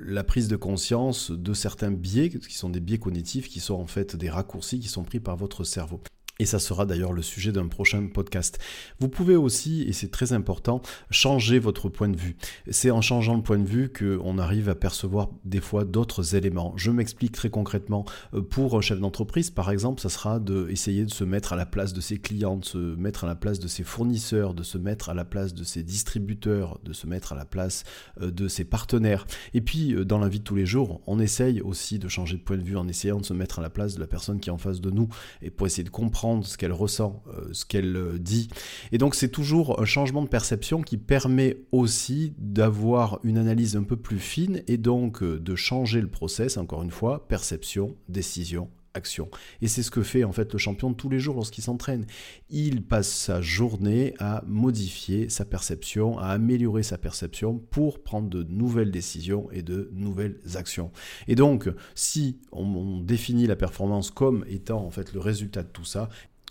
la 0.00 0.24
prise 0.24 0.48
de 0.48 0.56
conscience 0.56 1.30
de 1.30 1.54
certains 1.54 1.90
biais, 1.90 2.28
qui 2.28 2.54
sont 2.54 2.70
des 2.70 2.80
biais 2.80 2.98
cognitifs, 2.98 3.48
qui 3.48 3.60
sont 3.60 3.74
en 3.74 3.86
fait 3.86 4.16
des 4.16 4.30
raccourcis 4.30 4.80
qui 4.80 4.88
sont 4.88 5.04
pris 5.04 5.20
par 5.20 5.36
votre 5.36 5.64
cerveau. 5.64 6.00
Et 6.40 6.46
ça 6.46 6.58
sera 6.58 6.84
d'ailleurs 6.84 7.12
le 7.12 7.22
sujet 7.22 7.52
d'un 7.52 7.68
prochain 7.68 8.08
podcast. 8.12 8.58
Vous 8.98 9.08
pouvez 9.08 9.36
aussi, 9.36 9.82
et 9.82 9.92
c'est 9.92 10.10
très 10.10 10.32
important, 10.32 10.82
changer 11.10 11.60
votre 11.60 11.88
point 11.88 12.08
de 12.08 12.16
vue. 12.16 12.34
C'est 12.68 12.90
en 12.90 13.00
changeant 13.00 13.36
le 13.36 13.42
point 13.42 13.58
de 13.58 13.68
vue 13.68 13.92
qu'on 13.92 14.38
arrive 14.38 14.68
à 14.68 14.74
percevoir 14.74 15.28
des 15.44 15.60
fois 15.60 15.84
d'autres 15.84 16.34
éléments. 16.34 16.72
Je 16.76 16.90
m'explique 16.90 17.30
très 17.30 17.50
concrètement. 17.50 18.04
Euh, 18.34 18.42
pour 18.42 18.76
un 18.76 18.80
chef 18.80 18.98
d'entreprise, 18.98 19.50
par 19.50 19.70
exemple, 19.70 20.00
ça 20.00 20.08
sera 20.08 20.40
d'essayer 20.40 21.04
de 21.04 21.12
se 21.12 21.22
mettre 21.22 21.52
à 21.52 21.56
la 21.56 21.66
place 21.66 21.92
de 21.92 22.00
ses 22.00 22.18
clients, 22.18 22.56
de 22.56 22.64
se 22.64 22.78
mettre 22.78 23.22
à 23.22 23.28
la 23.28 23.36
place 23.36 23.60
de 23.60 23.68
ses 23.68 23.84
fournisseurs, 23.84 24.54
de 24.54 24.64
se 24.64 24.76
mettre 24.76 25.10
à 25.10 25.14
la 25.14 25.24
place 25.24 25.54
de 25.54 25.62
ses 25.62 25.84
distributeurs, 25.84 26.80
de 26.84 26.92
se 26.92 27.06
mettre 27.06 27.32
à 27.32 27.36
la 27.36 27.44
place 27.44 27.84
euh, 28.20 28.32
de 28.32 28.48
ses 28.48 28.64
partenaires. 28.64 29.24
Et 29.54 29.60
puis, 29.60 29.94
euh, 29.94 30.04
dans 30.04 30.18
la 30.18 30.28
vie 30.28 30.40
de 30.40 30.44
tous 30.44 30.56
les 30.56 30.66
jours, 30.66 31.00
on 31.06 31.20
essaye 31.20 31.60
aussi 31.60 32.00
de 32.00 32.08
changer 32.08 32.36
de 32.36 32.42
point 32.42 32.56
de 32.56 32.64
vue 32.64 32.76
en 32.76 32.88
essayant 32.88 33.20
de 33.20 33.24
se 33.24 33.34
mettre 33.34 33.60
à 33.60 33.62
la 33.62 33.70
place 33.70 33.94
de 33.94 34.00
la 34.00 34.08
personne 34.08 34.40
qui 34.40 34.48
est 34.48 34.52
en 34.52 34.58
face 34.58 34.80
de 34.80 34.90
nous 34.90 35.08
et 35.40 35.50
pour 35.50 35.68
essayer 35.68 35.84
de 35.84 35.90
comprendre 35.90 36.23
ce 36.42 36.56
qu'elle 36.56 36.72
ressent, 36.72 37.22
euh, 37.28 37.48
ce 37.52 37.64
qu'elle 37.64 37.96
euh, 37.96 38.18
dit. 38.18 38.48
Et 38.92 38.98
donc 38.98 39.14
c'est 39.14 39.28
toujours 39.28 39.80
un 39.80 39.84
changement 39.84 40.22
de 40.22 40.28
perception 40.28 40.82
qui 40.82 40.96
permet 40.96 41.58
aussi 41.72 42.34
d'avoir 42.38 43.20
une 43.22 43.38
analyse 43.38 43.76
un 43.76 43.82
peu 43.82 43.96
plus 43.96 44.18
fine 44.18 44.62
et 44.66 44.76
donc 44.76 45.22
euh, 45.22 45.38
de 45.38 45.54
changer 45.54 46.00
le 46.00 46.08
process, 46.08 46.56
encore 46.56 46.82
une 46.82 46.90
fois, 46.90 47.26
perception, 47.28 47.96
décision, 48.08 48.68
action. 48.94 49.28
Et 49.60 49.68
c'est 49.68 49.82
ce 49.82 49.90
que 49.90 50.02
fait 50.02 50.24
en 50.24 50.32
fait 50.32 50.52
le 50.52 50.58
champion 50.58 50.94
tous 50.94 51.08
les 51.08 51.18
jours 51.18 51.34
lorsqu'il 51.34 51.62
s'entraîne. 51.62 52.06
Il 52.50 52.82
passe 52.82 53.08
sa 53.08 53.40
journée 53.40 54.14
à 54.18 54.42
modifier 54.46 55.28
sa 55.28 55.44
perception, 55.44 56.18
à 56.18 56.28
améliorer 56.28 56.82
sa 56.82 56.98
perception 56.98 57.58
pour 57.58 58.02
prendre 58.02 58.28
de 58.28 58.42
nouvelles 58.44 58.90
décisions 58.90 59.50
et 59.50 59.62
de 59.62 59.90
nouvelles 59.92 60.40
actions. 60.54 60.90
Et 61.28 61.34
donc, 61.34 61.68
si 61.94 62.40
on, 62.52 63.00
définit 63.00 63.46
la 63.46 63.56
performance 63.56 64.10
comme 64.10 64.44
étant 64.48 64.84
en 64.84 64.90
fait 64.90 65.12
le 65.12 65.20
résultat 65.20 65.62
de 65.62 65.68
tout 65.68 65.84
ça, 65.84 66.08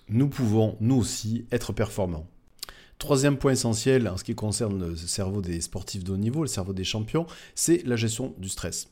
nous 0.09 0.27
pouvons 0.27 0.77
nous 0.79 0.95
aussi 0.95 1.45
être 1.51 1.73
performants. 1.73 2.27
Troisième 3.03 3.35
point 3.35 3.51
essentiel 3.51 4.07
en 4.07 4.15
ce 4.15 4.23
qui 4.23 4.33
concerne 4.33 4.91
le 4.91 4.95
cerveau 4.95 5.41
des 5.41 5.59
sportifs 5.59 6.05
de 6.05 6.13
haut 6.13 6.17
niveau, 6.17 6.43
le 6.43 6.47
cerveau 6.47 6.71
des 6.71 6.85
champions, 6.85 7.27
c'est 7.53 7.85
la 7.85 7.97
gestion 7.97 8.33
du 8.37 8.47
stress. 8.47 8.87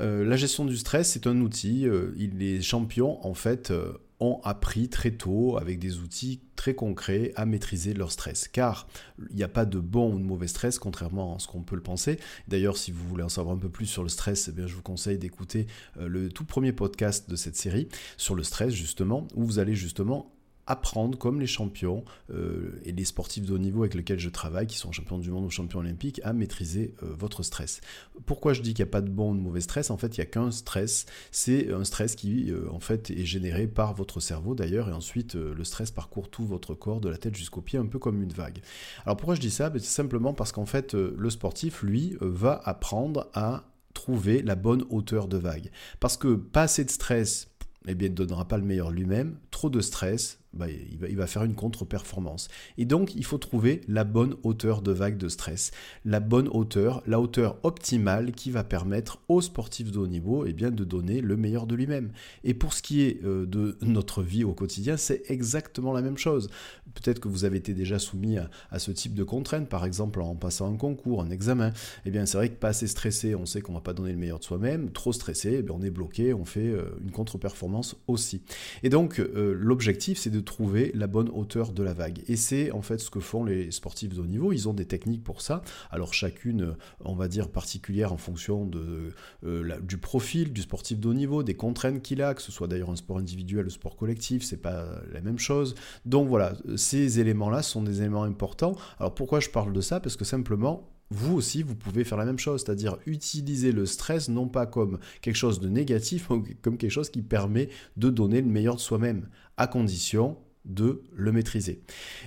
Euh, 0.00 0.24
la 0.24 0.36
gestion 0.36 0.64
du 0.64 0.78
stress, 0.78 1.10
c'est 1.10 1.26
un 1.26 1.38
outil. 1.42 1.86
Euh, 1.86 2.10
les 2.16 2.62
champions, 2.62 3.22
en 3.22 3.34
fait, 3.34 3.70
euh, 3.70 3.92
ont 4.18 4.40
appris 4.44 4.88
très 4.88 5.10
tôt, 5.10 5.58
avec 5.58 5.78
des 5.78 5.98
outils 5.98 6.40
très 6.56 6.72
concrets, 6.72 7.34
à 7.36 7.44
maîtriser 7.44 7.92
leur 7.92 8.12
stress. 8.12 8.48
Car 8.48 8.88
il 9.28 9.36
n'y 9.36 9.42
a 9.42 9.48
pas 9.48 9.66
de 9.66 9.78
bon 9.78 10.14
ou 10.14 10.18
de 10.18 10.24
mauvais 10.24 10.48
stress, 10.48 10.78
contrairement 10.78 11.36
à 11.36 11.38
ce 11.38 11.46
qu'on 11.46 11.60
peut 11.60 11.76
le 11.76 11.82
penser. 11.82 12.18
D'ailleurs, 12.48 12.78
si 12.78 12.92
vous 12.92 13.06
voulez 13.06 13.24
en 13.24 13.28
savoir 13.28 13.54
un 13.54 13.58
peu 13.58 13.68
plus 13.68 13.84
sur 13.84 14.02
le 14.02 14.08
stress, 14.08 14.48
eh 14.48 14.52
bien, 14.52 14.66
je 14.66 14.74
vous 14.74 14.80
conseille 14.80 15.18
d'écouter 15.18 15.66
le 15.98 16.30
tout 16.30 16.46
premier 16.46 16.72
podcast 16.72 17.28
de 17.28 17.36
cette 17.36 17.56
série 17.56 17.88
sur 18.16 18.34
le 18.34 18.42
stress, 18.42 18.72
justement, 18.72 19.28
où 19.34 19.44
vous 19.44 19.58
allez 19.58 19.74
justement 19.74 20.32
apprendre 20.70 21.18
comme 21.18 21.40
les 21.40 21.48
champions 21.48 22.04
euh, 22.32 22.80
et 22.84 22.92
les 22.92 23.04
sportifs 23.04 23.44
de 23.44 23.52
haut 23.52 23.58
niveau 23.58 23.80
avec 23.80 23.94
lesquels 23.94 24.20
je 24.20 24.28
travaille, 24.28 24.68
qui 24.68 24.76
sont 24.76 24.92
champions 24.92 25.18
du 25.18 25.30
monde 25.30 25.44
ou 25.44 25.50
champions 25.50 25.80
olympiques, 25.80 26.20
à 26.22 26.32
maîtriser 26.32 26.94
euh, 27.02 27.12
votre 27.18 27.42
stress. 27.42 27.80
Pourquoi 28.24 28.52
je 28.52 28.62
dis 28.62 28.72
qu'il 28.72 28.84
n'y 28.84 28.88
a 28.88 28.92
pas 28.92 29.00
de 29.00 29.10
bon 29.10 29.32
ou 29.32 29.36
de 29.36 29.40
mauvais 29.40 29.60
stress? 29.60 29.90
En 29.90 29.96
fait, 29.96 30.16
il 30.16 30.20
n'y 30.20 30.22
a 30.22 30.26
qu'un 30.26 30.52
stress. 30.52 31.06
C'est 31.32 31.72
un 31.72 31.82
stress 31.82 32.14
qui, 32.14 32.52
euh, 32.52 32.70
en 32.70 32.78
fait, 32.78 33.10
est 33.10 33.24
généré 33.24 33.66
par 33.66 33.94
votre 33.94 34.20
cerveau 34.20 34.54
d'ailleurs, 34.54 34.88
et 34.88 34.92
ensuite 34.92 35.34
le 35.34 35.64
stress 35.64 35.90
parcourt 35.90 36.30
tout 36.30 36.46
votre 36.46 36.74
corps, 36.74 37.00
de 37.00 37.08
la 37.08 37.18
tête 37.18 37.34
jusqu'aux 37.34 37.60
pieds, 37.60 37.78
un 37.78 37.86
peu 37.86 37.98
comme 37.98 38.22
une 38.22 38.32
vague. 38.32 38.62
Alors 39.04 39.16
pourquoi 39.16 39.34
je 39.34 39.40
dis 39.40 39.50
ça? 39.50 39.70
Ben, 39.70 39.80
C'est 39.80 39.86
simplement 39.86 40.34
parce 40.34 40.52
qu'en 40.52 40.66
fait, 40.66 40.94
le 40.94 41.30
sportif, 41.30 41.82
lui, 41.82 42.16
va 42.20 42.60
apprendre 42.64 43.28
à 43.34 43.64
trouver 43.94 44.42
la 44.42 44.54
bonne 44.54 44.84
hauteur 44.90 45.26
de 45.26 45.36
vague. 45.36 45.70
Parce 45.98 46.16
que 46.16 46.34
pas 46.34 46.62
assez 46.62 46.84
de 46.84 46.90
stress, 46.90 47.48
eh 47.86 47.94
bien, 47.94 48.08
ne 48.08 48.14
donnera 48.14 48.46
pas 48.46 48.58
le 48.58 48.64
meilleur 48.64 48.90
lui-même. 48.90 49.36
Trop 49.50 49.70
de 49.70 49.80
stress, 49.80 50.39
bah, 50.52 50.66
il, 50.68 51.16
va, 51.16 51.26
faire 51.26 51.44
une 51.44 51.54
contre-performance. 51.54 52.48
Et 52.76 52.84
donc, 52.84 53.14
il 53.14 53.24
faut 53.24 53.38
trouver 53.38 53.82
la 53.86 54.04
bonne 54.04 54.34
hauteur 54.42 54.82
de 54.82 54.90
vague 54.90 55.16
de 55.16 55.28
stress, 55.28 55.70
la 56.04 56.18
bonne 56.18 56.48
hauteur, 56.48 57.02
la 57.06 57.20
hauteur 57.20 57.58
optimale 57.62 58.32
qui 58.32 58.50
va 58.50 58.64
permettre 58.64 59.20
aux 59.28 59.40
sportifs 59.40 59.92
de 59.92 59.98
haut 59.98 60.08
niveau 60.08 60.44
eh 60.46 60.52
bien, 60.52 60.70
de 60.70 60.82
donner 60.82 61.20
le 61.20 61.36
meilleur 61.36 61.66
de 61.66 61.76
lui-même. 61.76 62.10
Et 62.42 62.54
pour 62.54 62.72
ce 62.72 62.82
qui 62.82 63.02
est 63.02 63.24
euh, 63.24 63.46
de 63.46 63.78
notre 63.82 64.22
vie 64.22 64.42
au 64.42 64.52
quotidien, 64.52 64.96
c'est 64.96 65.22
exactement 65.28 65.92
la 65.92 66.02
même 66.02 66.18
chose. 66.18 66.50
Peut-être 66.94 67.20
que 67.20 67.28
vous 67.28 67.44
avez 67.44 67.58
été 67.58 67.72
déjà 67.72 68.00
soumis 68.00 68.36
à, 68.38 68.78
ce 68.78 68.90
type 68.90 69.14
de 69.14 69.22
contraintes, 69.22 69.68
par 69.68 69.84
exemple 69.84 70.20
en 70.20 70.34
passant 70.34 70.72
un 70.72 70.76
concours, 70.76 71.22
un 71.22 71.30
examen. 71.30 71.72
Eh 72.04 72.10
bien, 72.10 72.26
c'est 72.26 72.36
vrai 72.36 72.48
que 72.48 72.56
pas 72.56 72.68
assez 72.68 72.88
stressé, 72.88 73.34
on 73.34 73.46
sait 73.46 73.60
qu'on 73.60 73.74
va 73.74 73.80
pas 73.80 73.92
donner 73.92 74.12
le 74.12 74.18
meilleur 74.18 74.40
de 74.40 74.44
soi-même. 74.44 74.90
Trop 74.90 75.12
stressé, 75.12 75.64
eh 75.64 75.70
on 75.70 75.82
est 75.82 75.90
bloqué, 75.90 76.34
on 76.34 76.44
fait 76.44 76.68
euh, 76.68 76.98
une 77.02 77.12
contre-performance 77.12 77.96
aussi. 78.08 78.42
Et 78.82 78.88
donc, 78.88 79.20
euh, 79.20 79.54
l'objectif, 79.56 80.18
c'est 80.18 80.30
de 80.30 80.39
trouver 80.44 80.92
la 80.94 81.06
bonne 81.06 81.28
hauteur 81.30 81.72
de 81.72 81.82
la 81.82 81.92
vague. 81.92 82.22
Et 82.28 82.36
c'est 82.36 82.70
en 82.72 82.82
fait 82.82 82.98
ce 82.98 83.10
que 83.10 83.20
font 83.20 83.44
les 83.44 83.70
sportifs 83.70 84.14
de 84.14 84.20
haut 84.20 84.26
niveau. 84.26 84.52
Ils 84.52 84.68
ont 84.68 84.74
des 84.74 84.86
techniques 84.86 85.24
pour 85.24 85.40
ça. 85.40 85.62
Alors 85.90 86.14
chacune, 86.14 86.76
on 87.00 87.14
va 87.14 87.28
dire, 87.28 87.48
particulière 87.48 88.12
en 88.12 88.16
fonction 88.16 88.66
de, 88.66 89.12
euh, 89.44 89.80
du 89.80 89.98
profil 89.98 90.52
du 90.52 90.62
sportif 90.62 90.98
de 90.98 91.08
haut 91.08 91.14
niveau, 91.14 91.42
des 91.42 91.54
contraintes 91.54 92.02
qu'il 92.02 92.22
a, 92.22 92.34
que 92.34 92.42
ce 92.42 92.52
soit 92.52 92.66
d'ailleurs 92.66 92.90
un 92.90 92.96
sport 92.96 93.18
individuel 93.18 93.66
ou 93.66 93.70
sport 93.70 93.96
collectif, 93.96 94.42
c'est 94.42 94.62
pas 94.62 94.86
la 95.12 95.20
même 95.20 95.38
chose. 95.38 95.74
Donc 96.04 96.28
voilà, 96.28 96.54
ces 96.76 97.20
éléments-là 97.20 97.62
sont 97.62 97.82
des 97.82 98.00
éléments 98.00 98.24
importants. 98.24 98.76
Alors 98.98 99.14
pourquoi 99.14 99.40
je 99.40 99.50
parle 99.50 99.72
de 99.72 99.80
ça? 99.80 100.00
Parce 100.00 100.16
que 100.16 100.24
simplement, 100.24 100.88
vous 101.10 101.34
aussi, 101.34 101.62
vous 101.62 101.74
pouvez 101.74 102.04
faire 102.04 102.18
la 102.18 102.24
même 102.24 102.38
chose, 102.38 102.62
c'est-à-dire 102.64 102.96
utiliser 103.06 103.72
le 103.72 103.84
stress 103.84 104.28
non 104.28 104.48
pas 104.48 104.66
comme 104.66 104.98
quelque 105.22 105.36
chose 105.36 105.60
de 105.60 105.68
négatif, 105.68 106.28
mais 106.30 106.54
comme 106.62 106.76
quelque 106.76 106.90
chose 106.90 107.10
qui 107.10 107.22
permet 107.22 107.68
de 107.96 108.10
donner 108.10 108.40
le 108.40 108.48
meilleur 108.48 108.76
de 108.76 108.80
soi-même, 108.80 109.28
à 109.56 109.66
condition 109.66 110.38
de 110.64 111.02
le 111.14 111.32
maîtriser. 111.32 111.82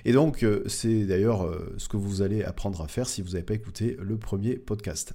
Et 0.05 0.11
donc, 0.11 0.43
euh, 0.43 0.63
c'est 0.67 1.05
d'ailleurs 1.05 1.45
euh, 1.45 1.73
ce 1.77 1.87
que 1.87 1.97
vous 1.97 2.21
allez 2.21 2.43
apprendre 2.43 2.81
à 2.81 2.87
faire 2.87 3.07
si 3.07 3.21
vous 3.21 3.31
n'avez 3.31 3.43
pas 3.43 3.53
écouté 3.53 3.95
le 4.01 4.17
premier 4.17 4.55
podcast. 4.55 5.13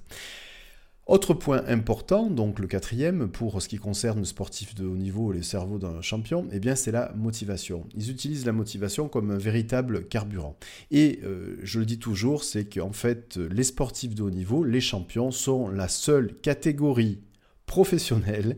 Autre 1.09 1.33
point 1.33 1.63
important, 1.65 2.29
donc 2.29 2.59
le 2.59 2.67
quatrième, 2.67 3.31
pour 3.31 3.63
ce 3.63 3.67
qui 3.67 3.77
concerne 3.77 4.19
le 4.19 4.25
sportif 4.25 4.75
de 4.75 4.85
haut 4.85 4.95
niveau 4.95 5.33
et 5.33 5.37
les 5.37 5.41
cerveaux 5.41 5.79
d'un 5.79 6.03
champion, 6.03 6.47
eh 6.51 6.59
bien 6.59 6.75
c'est 6.75 6.91
la 6.91 7.11
motivation. 7.15 7.87
Ils 7.95 8.11
utilisent 8.11 8.45
la 8.45 8.51
motivation 8.51 9.09
comme 9.09 9.31
un 9.31 9.37
véritable 9.39 10.07
carburant. 10.07 10.55
Et 10.91 11.19
euh, 11.23 11.57
je 11.63 11.79
le 11.79 11.87
dis 11.87 11.97
toujours, 11.97 12.43
c'est 12.43 12.65
qu'en 12.65 12.91
fait, 12.91 13.37
les 13.37 13.63
sportifs 13.63 14.13
de 14.13 14.21
haut 14.21 14.29
niveau, 14.29 14.63
les 14.63 14.81
champions, 14.81 15.31
sont 15.31 15.67
la 15.67 15.87
seule 15.87 16.35
catégorie 16.43 17.23
professionnelle 17.65 18.57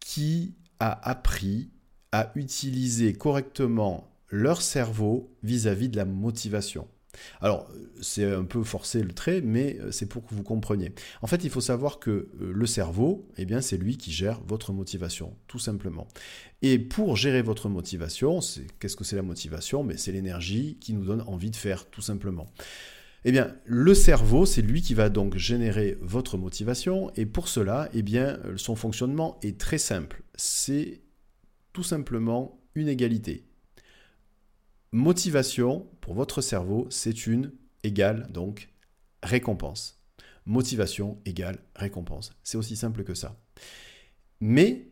qui 0.00 0.54
a 0.78 1.06
appris 1.06 1.68
à 2.12 2.32
utiliser 2.34 3.12
correctement 3.12 4.10
leur 4.30 4.62
cerveau 4.62 5.36
vis 5.42 5.66
à 5.66 5.74
-vis 5.74 5.90
de 5.90 5.98
la 5.98 6.06
motivation. 6.06 6.88
Alors, 7.40 7.68
c'est 8.00 8.24
un 8.24 8.44
peu 8.44 8.62
forcé 8.62 9.02
le 9.02 9.12
trait, 9.12 9.40
mais 9.40 9.78
euh, 9.80 9.90
c'est 9.90 10.06
pour 10.06 10.26
que 10.26 10.34
vous 10.34 10.42
compreniez. 10.42 10.92
En 11.22 11.26
fait, 11.26 11.44
il 11.44 11.50
faut 11.50 11.60
savoir 11.60 11.98
que 11.98 12.10
euh, 12.10 12.28
le 12.52 12.66
cerveau, 12.66 13.28
eh 13.36 13.44
bien, 13.44 13.60
c'est 13.60 13.76
lui 13.76 13.96
qui 13.96 14.12
gère 14.12 14.40
votre 14.46 14.72
motivation, 14.72 15.34
tout 15.46 15.58
simplement. 15.58 16.08
Et 16.62 16.78
pour 16.78 17.16
gérer 17.16 17.42
votre 17.42 17.68
motivation, 17.68 18.40
qu'est-ce 18.80 18.96
que 18.96 19.04
c'est 19.04 19.16
la 19.16 19.22
motivation? 19.22 19.84
Mais 19.84 19.96
c'est 19.96 20.12
l'énergie 20.12 20.78
qui 20.80 20.92
nous 20.94 21.04
donne 21.04 21.22
envie 21.26 21.50
de 21.50 21.56
faire, 21.56 21.86
tout 21.90 22.02
simplement. 22.02 22.46
Eh 23.26 23.32
bien, 23.32 23.54
le 23.64 23.94
cerveau, 23.94 24.44
c'est 24.44 24.60
lui 24.60 24.82
qui 24.82 24.92
va 24.92 25.08
donc 25.08 25.36
générer 25.36 25.96
votre 26.02 26.36
motivation, 26.36 27.10
et 27.16 27.24
pour 27.24 27.48
cela, 27.48 27.88
eh 27.94 28.04
son 28.56 28.76
fonctionnement 28.76 29.38
est 29.42 29.58
très 29.58 29.78
simple. 29.78 30.22
C'est 30.34 31.00
tout 31.72 31.82
simplement 31.82 32.60
une 32.74 32.88
égalité 32.88 33.44
Motivation, 34.94 35.88
pour 36.00 36.14
votre 36.14 36.40
cerveau, 36.40 36.86
c'est 36.88 37.26
une 37.26 37.50
égale 37.82 38.30
donc 38.30 38.68
récompense. 39.24 40.00
Motivation 40.46 41.18
égale 41.24 41.58
récompense. 41.74 42.30
C'est 42.44 42.56
aussi 42.56 42.76
simple 42.76 43.02
que 43.02 43.12
ça. 43.12 43.36
Mais, 44.38 44.86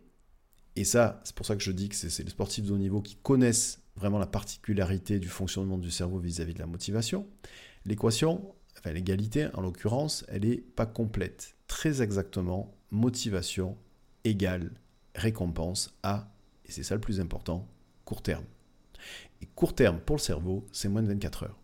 et 0.74 0.82
ça, 0.82 1.20
c'est 1.22 1.36
pour 1.36 1.46
ça 1.46 1.54
que 1.54 1.62
je 1.62 1.70
dis 1.70 1.88
que 1.88 1.94
c'est 1.94 2.24
les 2.24 2.30
sportifs 2.30 2.64
de 2.64 2.72
haut 2.72 2.78
niveau 2.78 3.00
qui 3.00 3.14
connaissent 3.14 3.80
vraiment 3.94 4.18
la 4.18 4.26
particularité 4.26 5.20
du 5.20 5.28
fonctionnement 5.28 5.78
du 5.78 5.92
cerveau 5.92 6.18
vis-à-vis 6.18 6.54
de 6.54 6.58
la 6.58 6.66
motivation, 6.66 7.28
l'équation, 7.84 8.56
enfin 8.76 8.90
l'égalité 8.90 9.54
en 9.54 9.60
l'occurrence, 9.60 10.24
elle 10.26 10.48
n'est 10.48 10.56
pas 10.56 10.86
complète. 10.86 11.54
Très 11.68 12.02
exactement, 12.02 12.74
motivation 12.90 13.78
égale 14.24 14.72
récompense 15.14 15.96
à, 16.02 16.34
et 16.64 16.72
c'est 16.72 16.82
ça 16.82 16.96
le 16.96 17.00
plus 17.00 17.20
important, 17.20 17.68
court 18.04 18.22
terme. 18.24 18.46
Et 19.40 19.46
court 19.54 19.74
terme 19.74 19.98
pour 20.00 20.16
le 20.16 20.20
cerveau, 20.20 20.66
c'est 20.72 20.88
moins 20.88 21.02
de 21.02 21.08
24 21.08 21.44
heures. 21.44 21.58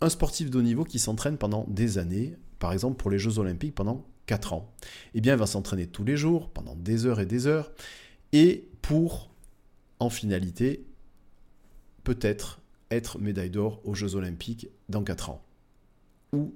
Un 0.00 0.08
sportif 0.08 0.50
de 0.50 0.58
haut 0.58 0.62
niveau 0.62 0.84
qui 0.84 0.98
s'entraîne 0.98 1.38
pendant 1.38 1.64
des 1.68 1.98
années, 1.98 2.36
par 2.58 2.72
exemple 2.72 2.96
pour 2.96 3.10
les 3.10 3.18
Jeux 3.18 3.38
Olympiques 3.38 3.74
pendant 3.74 4.06
4 4.26 4.52
ans, 4.52 4.72
eh 5.14 5.20
bien, 5.20 5.34
il 5.34 5.38
va 5.38 5.46
s'entraîner 5.46 5.86
tous 5.86 6.04
les 6.04 6.16
jours, 6.16 6.50
pendant 6.50 6.76
des 6.76 7.06
heures 7.06 7.20
et 7.20 7.26
des 7.26 7.46
heures, 7.46 7.72
et 8.32 8.68
pour, 8.80 9.30
en 9.98 10.10
finalité, 10.10 10.86
peut-être 12.04 12.60
être 12.90 13.18
médaille 13.18 13.50
d'or 13.50 13.80
aux 13.84 13.94
Jeux 13.94 14.16
Olympiques 14.16 14.68
dans 14.88 15.02
4 15.02 15.30
ans. 15.30 15.44
Ou 16.32 16.54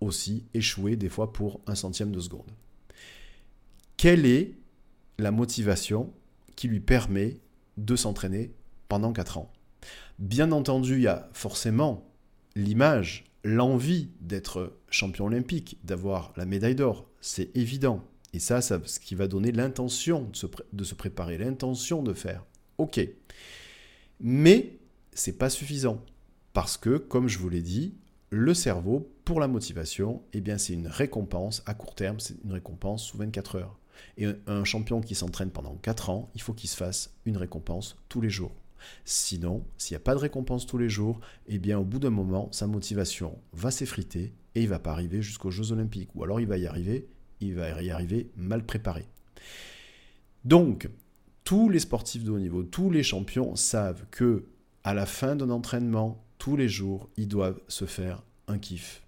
aussi 0.00 0.44
échouer 0.54 0.96
des 0.96 1.08
fois 1.08 1.32
pour 1.32 1.60
un 1.66 1.74
centième 1.74 2.12
de 2.12 2.20
seconde. 2.20 2.50
Quelle 3.96 4.26
est 4.26 4.54
la 5.18 5.30
motivation 5.30 6.12
qui 6.56 6.68
lui 6.68 6.80
permet 6.80 7.38
de 7.76 7.96
s'entraîner 7.96 8.52
pendant 8.88 9.12
4 9.12 9.38
ans. 9.38 9.52
Bien 10.18 10.52
entendu, 10.52 10.96
il 10.96 11.02
y 11.02 11.08
a 11.08 11.28
forcément 11.32 12.10
l'image, 12.56 13.24
l'envie 13.42 14.10
d'être 14.20 14.78
champion 14.88 15.26
olympique, 15.26 15.78
d'avoir 15.84 16.32
la 16.36 16.46
médaille 16.46 16.74
d'or, 16.74 17.08
c'est 17.20 17.54
évident. 17.56 18.04
Et 18.32 18.38
ça, 18.38 18.60
c'est 18.60 18.86
ce 18.86 19.00
qui 19.00 19.14
va 19.14 19.28
donner 19.28 19.52
l'intention 19.52 20.22
de 20.22 20.36
se, 20.36 20.46
de 20.72 20.84
se 20.84 20.94
préparer, 20.94 21.38
l'intention 21.38 22.02
de 22.02 22.12
faire. 22.12 22.44
Ok. 22.78 23.00
Mais 24.20 24.78
c'est 25.12 25.38
pas 25.38 25.50
suffisant. 25.50 26.04
Parce 26.52 26.76
que, 26.76 26.98
comme 26.98 27.28
je 27.28 27.38
vous 27.38 27.48
l'ai 27.48 27.62
dit, 27.62 27.94
le 28.30 28.54
cerveau, 28.54 29.10
pour 29.24 29.40
la 29.40 29.48
motivation, 29.48 30.22
eh 30.32 30.40
bien, 30.40 30.58
c'est 30.58 30.72
une 30.72 30.86
récompense 30.86 31.62
à 31.66 31.74
court 31.74 31.94
terme, 31.94 32.20
c'est 32.20 32.36
une 32.44 32.52
récompense 32.52 33.04
sous 33.04 33.18
24 33.18 33.56
heures. 33.56 33.78
Et 34.16 34.26
un, 34.46 34.64
champion 34.64 35.00
qui 35.00 35.14
s'entraîne 35.14 35.50
pendant 35.50 35.76
4 35.76 36.10
ans, 36.10 36.30
il 36.34 36.40
faut 36.40 36.52
qu'il 36.52 36.70
se 36.70 36.76
fasse 36.76 37.14
une 37.24 37.36
récompense 37.36 37.96
tous 38.08 38.20
les 38.20 38.30
jours. 38.30 38.52
Sinon, 39.04 39.64
s'il 39.78 39.94
n'y 39.94 40.02
a 40.02 40.04
pas 40.04 40.14
de 40.14 40.20
récompense 40.20 40.66
tous 40.66 40.78
les 40.78 40.88
jours, 40.88 41.20
eh 41.46 41.58
bien, 41.58 41.78
au 41.78 41.84
bout 41.84 41.98
d'un 41.98 42.10
moment, 42.10 42.48
sa 42.52 42.66
motivation 42.66 43.38
va 43.52 43.70
s'effriter 43.70 44.34
et 44.54 44.62
il 44.62 44.68
va 44.68 44.78
pas 44.78 44.92
arriver 44.92 45.22
jusqu'aux 45.22 45.50
Jeux 45.50 45.72
Olympiques. 45.72 46.10
Ou 46.14 46.22
alors 46.22 46.40
il 46.40 46.46
va 46.46 46.58
y 46.58 46.66
arriver, 46.66 47.08
il 47.40 47.54
va 47.54 47.82
y 47.82 47.90
arriver 47.90 48.30
mal 48.36 48.64
préparé. 48.64 49.06
Donc, 50.44 50.88
tous 51.44 51.68
les 51.68 51.78
sportifs 51.78 52.24
de 52.24 52.30
haut 52.30 52.38
niveau, 52.38 52.62
tous 52.62 52.90
les 52.90 53.02
champions 53.02 53.56
savent 53.56 54.04
que 54.10 54.46
à 54.82 54.92
la 54.92 55.06
fin 55.06 55.34
d'un 55.34 55.50
entraînement, 55.50 56.22
tous 56.38 56.56
les 56.56 56.68
jours, 56.68 57.08
ils 57.16 57.28
doivent 57.28 57.60
se 57.68 57.86
faire 57.86 58.22
un 58.48 58.58
kiff. 58.58 59.02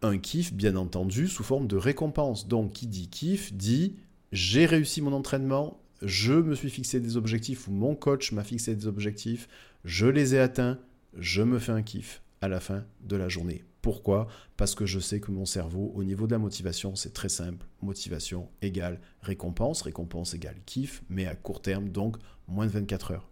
Un 0.00 0.16
kiff, 0.18 0.54
bien 0.54 0.76
entendu, 0.76 1.28
sous 1.28 1.44
forme 1.44 1.66
de 1.66 1.76
récompense. 1.76 2.48
Donc, 2.48 2.72
qui 2.72 2.86
dit 2.86 3.08
kiff 3.08 3.52
dit 3.52 3.96
j'ai 4.32 4.66
réussi 4.66 5.00
mon 5.00 5.12
entraînement, 5.12 5.80
je 6.02 6.34
me 6.34 6.54
suis 6.54 6.70
fixé 6.70 7.00
des 7.00 7.16
objectifs 7.16 7.68
ou 7.68 7.72
mon 7.72 7.94
coach 7.94 8.32
m'a 8.32 8.44
fixé 8.44 8.74
des 8.74 8.86
objectifs, 8.86 9.48
je 9.84 10.06
les 10.06 10.34
ai 10.34 10.38
atteints, 10.38 10.78
je 11.16 11.42
me 11.42 11.58
fais 11.58 11.72
un 11.72 11.82
kiff 11.82 12.22
à 12.40 12.48
la 12.48 12.60
fin 12.60 12.84
de 13.00 13.16
la 13.16 13.28
journée. 13.28 13.64
Pourquoi? 13.82 14.28
Parce 14.56 14.74
que 14.74 14.86
je 14.86 14.98
sais 14.98 15.20
que 15.20 15.30
mon 15.30 15.44
cerveau, 15.44 15.92
au 15.94 16.04
niveau 16.04 16.26
de 16.26 16.32
la 16.32 16.38
motivation, 16.38 16.94
c'est 16.94 17.14
très 17.14 17.28
simple. 17.28 17.66
Motivation 17.80 18.48
égale 18.60 19.00
récompense, 19.22 19.82
récompense 19.82 20.34
égale 20.34 20.60
kiff, 20.66 21.02
mais 21.08 21.26
à 21.26 21.34
court 21.34 21.62
terme, 21.62 21.88
donc 21.88 22.16
moins 22.48 22.66
de 22.66 22.72
24 22.72 23.12
heures. 23.12 23.28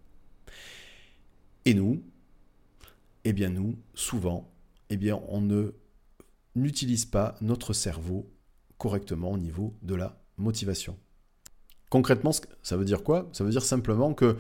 Et 1.64 1.74
nous, 1.74 2.02
eh 3.24 3.32
bien 3.32 3.50
nous, 3.50 3.76
souvent, 3.94 4.52
eh 4.88 4.96
bien 4.96 5.20
on 5.28 5.40
ne 5.40 5.74
n'utilise 6.54 7.04
pas 7.04 7.34
notre 7.40 7.72
cerveau 7.72 8.30
correctement 8.78 9.32
au 9.32 9.38
niveau 9.38 9.74
de 9.82 9.94
la 9.94 10.22
motivation. 10.38 10.96
Concrètement, 11.90 12.32
ça 12.62 12.76
veut 12.76 12.84
dire 12.84 13.02
quoi? 13.02 13.28
Ça 13.32 13.44
veut 13.44 13.50
dire 13.50 13.64
simplement 13.64 14.14
que 14.14 14.36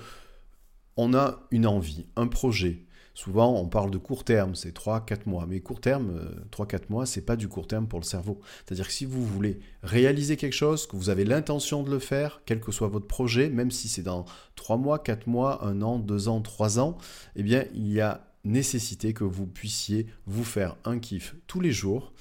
on 0.96 1.14
a 1.14 1.40
une 1.50 1.66
envie, 1.66 2.06
un 2.16 2.26
projet, 2.26 2.86
Souvent, 3.16 3.58
on 3.58 3.66
parle 3.66 3.90
de 3.90 3.96
court 3.96 4.24
terme, 4.24 4.54
c'est 4.54 4.76
3-4 4.76 5.20
mois. 5.24 5.46
Mais 5.48 5.60
court 5.60 5.80
terme, 5.80 6.20
3-4 6.52 6.74
euh, 6.74 6.78
mois, 6.90 7.06
c'est 7.06 7.22
pas 7.22 7.36
du 7.36 7.48
court 7.48 7.66
terme 7.66 7.88
pour 7.88 7.98
le 7.98 8.04
cerveau. 8.04 8.42
C'est-à-dire 8.58 8.86
que 8.86 8.92
si 8.92 9.06
vous 9.06 9.24
voulez 9.24 9.58
réaliser 9.82 10.36
quelque 10.36 10.52
chose, 10.52 10.86
que 10.86 10.96
vous 10.96 11.08
avez 11.08 11.24
l'intention 11.24 11.82
de 11.82 11.90
le 11.90 11.98
faire, 11.98 12.42
quel 12.44 12.60
que 12.60 12.70
soit 12.72 12.88
votre 12.88 13.06
projet, 13.06 13.48
même 13.48 13.70
si 13.70 13.88
c'est 13.88 14.02
dans 14.02 14.26
3 14.56 14.76
mois, 14.76 14.98
4 14.98 15.28
mois, 15.28 15.64
1 15.64 15.80
an, 15.80 15.98
2 15.98 16.28
ans, 16.28 16.42
3 16.42 16.78
ans, 16.78 16.98
eh 17.36 17.42
bien, 17.42 17.64
il 17.74 17.90
y 17.90 18.02
a 18.02 18.20
nécessité 18.44 19.14
que 19.14 19.24
vous 19.24 19.46
puissiez 19.46 20.08
vous 20.26 20.44
faire 20.44 20.76
un 20.84 20.98
kiff 20.98 21.36
tous 21.46 21.60
les 21.60 21.72
jours 21.72 22.12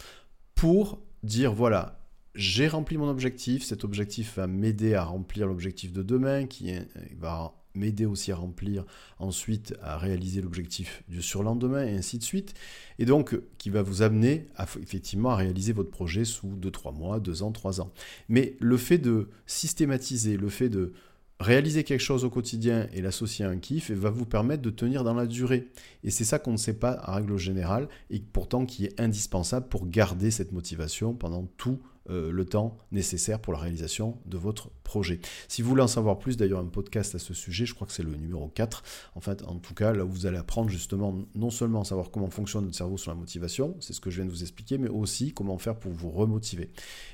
pour 0.56 1.02
dire 1.24 1.54
voilà, 1.54 2.05
j'ai 2.36 2.67
rempli 2.67 2.98
mon 2.98 3.10
objectif, 3.10 3.63
cet 3.63 3.84
objectif 3.84 4.38
va 4.38 4.48
m'aider 4.48 4.93
à 4.93 5.04
remplir 5.04 5.48
l'objectif 5.48 5.93
de 5.93 6.04
demain 6.04 6.45
qui 6.45 6.74
va 7.17 7.54
m'aider 7.76 8.06
aussi 8.06 8.32
à 8.32 8.36
remplir, 8.36 8.86
ensuite 9.19 9.76
à 9.82 9.98
réaliser 9.98 10.41
l'objectif 10.41 11.04
du 11.08 11.21
surlendemain, 11.21 11.86
et 11.86 11.95
ainsi 11.95 12.17
de 12.17 12.24
suite. 12.24 12.54
Et 13.00 13.06
donc, 13.06 13.38
qui 13.58 13.69
va 13.69 13.82
vous 13.82 14.02
amener 14.02 14.48
effectivement 14.82 15.32
à 15.32 15.36
réaliser 15.36 15.74
votre 15.74 15.91
projet 15.91 16.26
sous 16.26 16.56
2-3 16.56 16.95
mois, 16.95 17.19
2 17.19 17.43
ans, 17.43 17.52
3 17.52 17.82
ans. 17.82 17.91
Mais 18.30 18.56
le 18.60 18.78
fait 18.78 18.98
de 18.98 19.30
systématiser, 19.45 20.38
le 20.38 20.50
fait 20.50 20.69
de 20.69 20.93
réaliser 21.41 21.84
quelque 21.84 22.02
chose 22.02 22.24
au 22.24 22.30
quotidien 22.30 22.88
et 22.93 23.02
l'associer 23.02 23.43
à 23.43 23.50
un 23.50 23.58
kiff 23.58 23.91
va 23.91 24.10
vous 24.10 24.26
permettre 24.26 24.62
de 24.62 24.69
tenir 24.69 25.04
dans 25.04 25.13
la 25.13 25.28
durée. 25.28 25.67
Et 26.04 26.12
c'est 26.12 26.24
ça 26.24 26.39
qu'on 26.39 26.54
ne 26.54 26.58
sait 26.58 26.80
pas 26.80 26.91
à 26.91 27.15
règle 27.15 27.38
générale 27.38 27.89
et 28.10 28.19
pourtant 28.19 28.65
qui 28.65 28.86
est 28.86 29.00
indispensable 29.02 29.67
pour 29.67 29.88
garder 29.89 30.32
cette 30.32 30.54
motivation 30.54 31.13
pendant 31.13 31.45
tout 31.58 31.82
euh, 32.10 32.32
le 32.32 32.46
temps 32.46 32.78
nécessaire 32.91 33.39
pour 33.39 33.54
la 33.54 33.60
réalisation 33.60 34.20
de 34.26 34.38
votre 34.38 34.70
projet. 34.84 35.20
Si 35.48 35.62
vous 35.62 35.70
voulez 35.70 35.82
en 35.82 35.88
savoir 35.88 36.20
plus, 36.20 36.38
d'ailleurs 36.38 36.60
un 36.60 36.68
podcast 36.68 37.15
à 37.15 37.20
ce 37.20 37.34
sujet, 37.34 37.65
je 37.65 37.74
crois 37.74 37.88
que 37.88 37.94
c'est 37.94 38.04
le 38.04 38.15
numéro 38.15 38.48
4. 38.48 38.84
En 39.15 39.22
fait, 39.22 39.44
en 39.44 39.56
tout 39.56 39.74
cas, 39.74 39.91
là 39.91 40.04
vous 40.04 40.26
allez 40.26 40.38
apprendre 40.38 40.70
justement 40.70 41.18
non 41.34 41.50
seulement 41.50 41.82
à 41.82 41.86
savoir 41.86 42.12
comment 42.12 42.30
fonctionne 42.30 42.65
notre 42.65 42.78
cerveau 42.78 42.98
sur 42.98 43.12
la 43.12 43.15
motivation, 43.15 43.76
c'est 43.80 43.94
ce 43.94 44.02
que 44.02 44.10
je 44.10 44.18
viens 44.18 44.26
de 44.26 44.32
vous 44.32 44.44
expliquer, 44.44 44.78
mais 44.78 44.89
aussi 44.89 45.34
comment 45.34 45.58
faire 45.58 45.78
pour 45.78 45.91
vous 45.91 46.12
remotiver. 46.12 46.72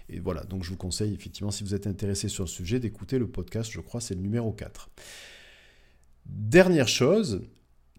Et 0.09 0.19
voilà, 0.19 0.43
donc 0.43 0.63
je 0.63 0.69
vous 0.69 0.77
conseille 0.77 1.13
effectivement, 1.13 1.51
si 1.51 1.63
vous 1.63 1.73
êtes 1.73 1.87
intéressé 1.87 2.27
sur 2.27 2.43
le 2.43 2.49
sujet, 2.49 2.79
d'écouter 2.79 3.17
le 3.17 3.27
podcast, 3.27 3.71
je 3.71 3.79
crois 3.79 4.01
c'est 4.01 4.15
le 4.15 4.21
numéro 4.21 4.51
4. 4.51 4.89
Dernière 6.25 6.87
chose 6.87 7.41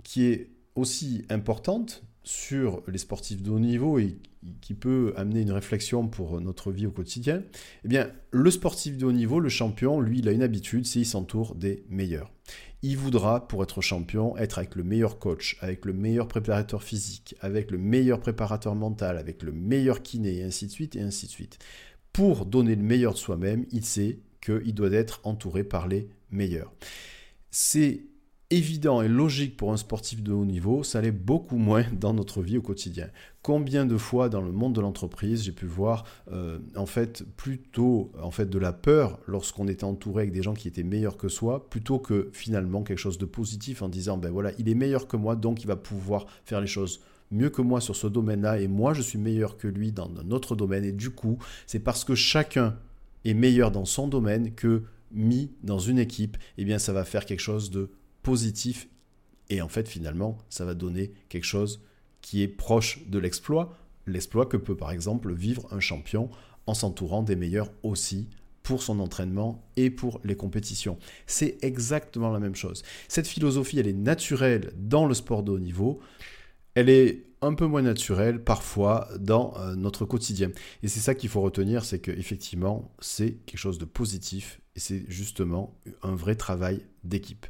qui 0.02 0.24
est 0.24 0.50
aussi 0.74 1.24
importante, 1.28 2.02
sur 2.24 2.82
les 2.88 2.98
sportifs 2.98 3.42
de 3.42 3.50
haut 3.50 3.58
niveau 3.58 3.98
et 3.98 4.16
qui 4.60 4.74
peut 4.74 5.12
amener 5.16 5.40
une 5.40 5.52
réflexion 5.52 6.08
pour 6.08 6.40
notre 6.40 6.72
vie 6.72 6.86
au 6.86 6.90
quotidien, 6.90 7.42
eh 7.84 7.88
bien, 7.88 8.10
le 8.30 8.50
sportif 8.50 8.96
de 8.96 9.06
haut 9.06 9.12
niveau, 9.12 9.40
le 9.40 9.48
champion, 9.48 10.00
lui, 10.00 10.18
il 10.18 10.28
a 10.28 10.32
une 10.32 10.42
habitude, 10.42 10.86
c'est 10.86 11.00
qu'il 11.00 11.06
s'entoure 11.06 11.54
des 11.54 11.84
meilleurs. 11.88 12.30
Il 12.82 12.96
voudra, 12.96 13.46
pour 13.46 13.62
être 13.62 13.80
champion, 13.80 14.36
être 14.36 14.58
avec 14.58 14.74
le 14.74 14.82
meilleur 14.82 15.18
coach, 15.20 15.56
avec 15.60 15.84
le 15.84 15.92
meilleur 15.92 16.26
préparateur 16.26 16.82
physique, 16.82 17.36
avec 17.40 17.70
le 17.70 17.78
meilleur 17.78 18.18
préparateur 18.18 18.74
mental, 18.74 19.18
avec 19.18 19.42
le 19.42 19.52
meilleur 19.52 20.02
kiné, 20.02 20.38
et 20.38 20.42
ainsi 20.42 20.66
de 20.66 20.72
suite, 20.72 20.96
et 20.96 21.00
ainsi 21.00 21.26
de 21.26 21.30
suite. 21.30 21.58
Pour 22.12 22.44
donner 22.44 22.74
le 22.74 22.82
meilleur 22.82 23.12
de 23.12 23.18
soi-même, 23.18 23.66
il 23.70 23.84
sait 23.84 24.18
qu'il 24.40 24.74
doit 24.74 24.92
être 24.92 25.20
entouré 25.22 25.62
par 25.62 25.86
les 25.86 26.08
meilleurs. 26.30 26.72
C'est 27.50 28.02
évident 28.52 29.00
et 29.02 29.08
logique 29.08 29.56
pour 29.56 29.72
un 29.72 29.76
sportif 29.76 30.22
de 30.22 30.30
haut 30.30 30.44
niveau, 30.44 30.82
ça 30.82 31.00
l'est 31.00 31.10
beaucoup 31.10 31.56
moins 31.56 31.84
dans 32.00 32.12
notre 32.12 32.42
vie 32.42 32.58
au 32.58 32.62
quotidien. 32.62 33.08
Combien 33.42 33.86
de 33.86 33.96
fois 33.96 34.28
dans 34.28 34.42
le 34.42 34.52
monde 34.52 34.74
de 34.74 34.80
l'entreprise 34.80 35.42
j'ai 35.42 35.52
pu 35.52 35.66
voir 35.66 36.04
euh, 36.30 36.58
en 36.76 36.86
fait 36.86 37.24
plutôt 37.36 38.12
en 38.22 38.30
fait 38.30 38.48
de 38.48 38.58
la 38.58 38.72
peur 38.72 39.18
lorsqu'on 39.26 39.66
était 39.66 39.84
entouré 39.84 40.22
avec 40.22 40.32
des 40.32 40.42
gens 40.42 40.54
qui 40.54 40.68
étaient 40.68 40.82
meilleurs 40.82 41.16
que 41.16 41.28
soi, 41.28 41.68
plutôt 41.68 41.98
que 41.98 42.30
finalement 42.32 42.82
quelque 42.82 42.98
chose 42.98 43.18
de 43.18 43.24
positif 43.24 43.82
en 43.82 43.88
disant 43.88 44.18
ben 44.18 44.30
voilà 44.30 44.52
il 44.58 44.68
est 44.68 44.74
meilleur 44.74 45.08
que 45.08 45.16
moi 45.16 45.34
donc 45.34 45.62
il 45.62 45.66
va 45.66 45.76
pouvoir 45.76 46.26
faire 46.44 46.60
les 46.60 46.66
choses 46.66 47.00
mieux 47.32 47.50
que 47.50 47.62
moi 47.62 47.80
sur 47.80 47.96
ce 47.96 48.06
domaine-là 48.06 48.60
et 48.60 48.68
moi 48.68 48.92
je 48.92 49.02
suis 49.02 49.18
meilleur 49.18 49.56
que 49.56 49.66
lui 49.66 49.90
dans 49.90 50.10
un 50.20 50.30
autre 50.30 50.54
domaine 50.54 50.84
et 50.84 50.92
du 50.92 51.10
coup 51.10 51.38
c'est 51.66 51.80
parce 51.80 52.04
que 52.04 52.14
chacun 52.14 52.76
est 53.24 53.34
meilleur 53.34 53.70
dans 53.70 53.86
son 53.86 54.06
domaine 54.06 54.54
que 54.54 54.82
mis 55.10 55.50
dans 55.62 55.78
une 55.78 55.98
équipe, 55.98 56.36
eh 56.58 56.64
bien 56.64 56.78
ça 56.78 56.92
va 56.92 57.04
faire 57.04 57.26
quelque 57.26 57.40
chose 57.40 57.70
de 57.70 57.90
positif. 58.22 58.88
Et 59.50 59.60
en 59.60 59.68
fait, 59.68 59.88
finalement, 59.88 60.38
ça 60.48 60.64
va 60.64 60.74
donner 60.74 61.12
quelque 61.28 61.44
chose 61.44 61.82
qui 62.20 62.42
est 62.42 62.48
proche 62.48 63.06
de 63.06 63.18
l'exploit. 63.18 63.76
L'exploit 64.06 64.46
que 64.46 64.56
peut 64.56 64.76
par 64.76 64.90
exemple 64.90 65.32
vivre 65.32 65.66
un 65.70 65.80
champion 65.80 66.30
en 66.66 66.74
s'entourant 66.74 67.22
des 67.22 67.36
meilleurs 67.36 67.70
aussi 67.82 68.28
pour 68.62 68.82
son 68.82 69.00
entraînement 69.00 69.68
et 69.76 69.90
pour 69.90 70.20
les 70.24 70.36
compétitions. 70.36 70.98
C'est 71.26 71.58
exactement 71.62 72.30
la 72.30 72.38
même 72.38 72.54
chose. 72.54 72.82
Cette 73.08 73.26
philosophie, 73.26 73.78
elle 73.78 73.88
est 73.88 73.92
naturelle 73.92 74.72
dans 74.76 75.06
le 75.06 75.14
sport 75.14 75.42
de 75.42 75.50
haut 75.50 75.58
niveau. 75.58 76.00
Elle 76.74 76.88
est 76.88 77.24
un 77.40 77.54
peu 77.54 77.66
moins 77.66 77.82
naturelle 77.82 78.42
parfois 78.42 79.08
dans 79.18 79.54
euh, 79.58 79.74
notre 79.74 80.04
quotidien. 80.04 80.50
Et 80.82 80.88
c'est 80.88 81.00
ça 81.00 81.14
qu'il 81.14 81.28
faut 81.28 81.40
retenir, 81.40 81.84
c'est 81.84 81.98
qu'effectivement, 81.98 82.94
c'est 83.00 83.32
quelque 83.46 83.58
chose 83.58 83.78
de 83.78 83.84
positif 83.84 84.60
et 84.76 84.80
c'est 84.80 85.04
justement 85.08 85.76
un 86.02 86.14
vrai 86.14 86.36
travail 86.36 86.82
d'équipe. 87.02 87.46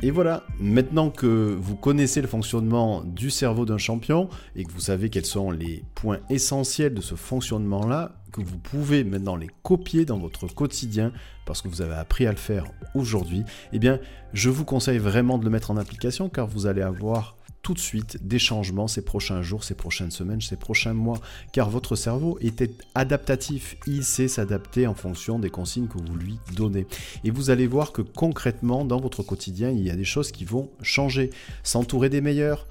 Et 0.00 0.12
voilà, 0.12 0.44
maintenant 0.60 1.10
que 1.10 1.56
vous 1.60 1.74
connaissez 1.74 2.20
le 2.20 2.28
fonctionnement 2.28 3.02
du 3.02 3.30
cerveau 3.30 3.64
d'un 3.64 3.78
champion 3.78 4.28
et 4.54 4.62
que 4.62 4.70
vous 4.70 4.78
savez 4.80 5.10
quels 5.10 5.26
sont 5.26 5.50
les 5.50 5.82
points 5.96 6.20
essentiels 6.30 6.94
de 6.94 7.00
ce 7.00 7.16
fonctionnement-là, 7.16 8.12
vous 8.44 8.58
pouvez 8.58 9.04
maintenant 9.04 9.36
les 9.36 9.50
copier 9.62 10.04
dans 10.04 10.18
votre 10.18 10.46
quotidien 10.46 11.12
parce 11.46 11.62
que 11.62 11.68
vous 11.68 11.82
avez 11.82 11.94
appris 11.94 12.26
à 12.26 12.30
le 12.30 12.36
faire 12.36 12.64
aujourd'hui, 12.94 13.44
eh 13.72 13.78
bien, 13.78 13.98
je 14.32 14.50
vous 14.50 14.64
conseille 14.64 14.98
vraiment 14.98 15.38
de 15.38 15.44
le 15.44 15.50
mettre 15.50 15.70
en 15.70 15.76
application 15.76 16.28
car 16.28 16.46
vous 16.46 16.66
allez 16.66 16.82
avoir 16.82 17.36
tout 17.62 17.74
de 17.74 17.78
suite 17.78 18.26
des 18.26 18.38
changements 18.38 18.88
ces 18.88 19.02
prochains 19.02 19.42
jours, 19.42 19.64
ces 19.64 19.74
prochaines 19.74 20.10
semaines, 20.10 20.40
ces 20.40 20.56
prochains 20.56 20.94
mois, 20.94 21.20
car 21.52 21.68
votre 21.68 21.96
cerveau 21.96 22.38
est 22.40 22.62
adaptatif, 22.94 23.76
il 23.86 24.04
sait 24.04 24.28
s'adapter 24.28 24.86
en 24.86 24.94
fonction 24.94 25.38
des 25.38 25.50
consignes 25.50 25.88
que 25.88 25.98
vous 25.98 26.16
lui 26.16 26.38
donnez. 26.54 26.86
Et 27.24 27.30
vous 27.30 27.50
allez 27.50 27.66
voir 27.66 27.92
que 27.92 28.02
concrètement, 28.02 28.84
dans 28.84 29.00
votre 29.00 29.22
quotidien, 29.22 29.70
il 29.70 29.82
y 29.82 29.90
a 29.90 29.96
des 29.96 30.04
choses 30.04 30.32
qui 30.32 30.44
vont 30.44 30.70
changer. 30.82 31.30
S'entourer 31.62 32.08
des 32.08 32.20
meilleurs, 32.20 32.66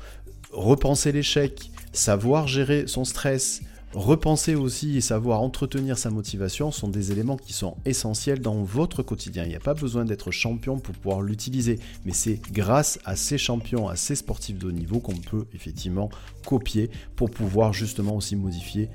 repenser 0.52 1.12
l'échec, 1.12 1.72
savoir 1.92 2.48
gérer 2.48 2.88
son 2.88 3.06
stress, 3.06 3.62
Repenser 3.94 4.56
aussi 4.56 4.98
et 4.98 5.02
savoir 5.02 5.42
entretenir 5.42 5.98
sa 5.98 6.10
motivation 6.10 6.72
sont 6.72 6.90
des 6.90 7.14
éléments 7.14 7.38
qui 7.38 7.54
sont 7.54 7.78
essentiels 7.86 8.42
dans 8.42 8.62
votre 8.62 9.02
quotidien. 9.02 9.44
Il 9.44 9.50
n'y 9.50 9.56
a 9.56 9.62
pas 9.62 9.74
besoin 9.74 10.04
d'être 10.04 10.30
champion 10.30 10.78
pour 10.78 10.94
pouvoir 10.94 11.22
l'utiliser, 11.22 11.80
mais 12.04 12.12
c'est 12.12 12.42
grâce 12.52 13.00
à 13.06 13.16
ces 13.16 13.38
champions, 13.38 13.88
à 13.88 13.96
ces 13.96 14.16
sportifs 14.16 14.58
de 14.58 14.68
haut 14.68 14.72
niveau 14.74 15.00
qu'on 15.00 15.16
peut 15.16 15.46
effectivement 15.54 16.10
copier 16.46 16.92
pour 17.16 17.32
pouvoir 17.32 17.72
justement 17.72 18.16
aussi 18.16 18.36
modifier 18.36 18.90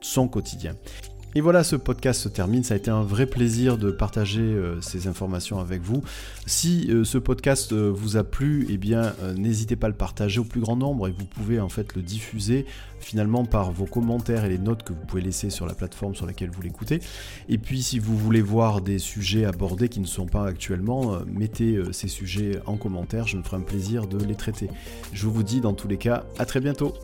son 0.00 0.28
quotidien. 0.28 0.76
Et 1.36 1.42
voilà, 1.42 1.64
ce 1.64 1.76
podcast 1.76 2.22
se 2.22 2.30
termine. 2.30 2.64
Ça 2.64 2.72
a 2.72 2.76
été 2.78 2.90
un 2.90 3.02
vrai 3.02 3.26
plaisir 3.26 3.76
de 3.76 3.90
partager 3.90 4.40
euh, 4.40 4.80
ces 4.80 5.06
informations 5.06 5.60
avec 5.60 5.82
vous. 5.82 6.02
Si 6.46 6.86
euh, 6.88 7.04
ce 7.04 7.18
podcast 7.18 7.74
euh, 7.74 7.92
vous 7.94 8.16
a 8.16 8.24
plu, 8.24 8.66
eh 8.70 8.78
bien, 8.78 9.12
n'hésitez 9.36 9.76
pas 9.76 9.88
à 9.88 9.90
le 9.90 9.96
partager 9.96 10.40
au 10.40 10.44
plus 10.44 10.62
grand 10.62 10.76
nombre 10.76 11.08
et 11.08 11.10
vous 11.10 11.26
pouvez 11.26 11.60
en 11.60 11.68
fait 11.68 11.94
le 11.94 12.00
diffuser 12.00 12.64
finalement 13.00 13.44
par 13.44 13.70
vos 13.70 13.84
commentaires 13.84 14.46
et 14.46 14.48
les 14.48 14.56
notes 14.56 14.82
que 14.82 14.94
vous 14.94 15.04
pouvez 15.06 15.20
laisser 15.20 15.50
sur 15.50 15.66
la 15.66 15.74
plateforme 15.74 16.14
sur 16.14 16.24
laquelle 16.24 16.48
vous 16.48 16.62
l'écoutez. 16.62 17.00
Et 17.50 17.58
puis, 17.58 17.82
si 17.82 17.98
vous 17.98 18.16
voulez 18.16 18.40
voir 18.40 18.80
des 18.80 18.98
sujets 18.98 19.44
abordés 19.44 19.90
qui 19.90 20.00
ne 20.00 20.06
sont 20.06 20.24
pas 20.24 20.46
actuellement, 20.46 21.18
mettez 21.26 21.78
ces 21.92 22.08
sujets 22.08 22.60
en 22.64 22.78
commentaire. 22.78 23.26
Je 23.26 23.36
me 23.36 23.42
ferai 23.42 23.58
un 23.58 23.60
plaisir 23.60 24.06
de 24.06 24.24
les 24.24 24.36
traiter. 24.36 24.70
Je 25.12 25.26
vous 25.26 25.42
dis 25.42 25.60
dans 25.60 25.74
tous 25.74 25.86
les 25.86 25.98
cas, 25.98 26.24
à 26.38 26.46
très 26.46 26.60
bientôt. 26.60 26.94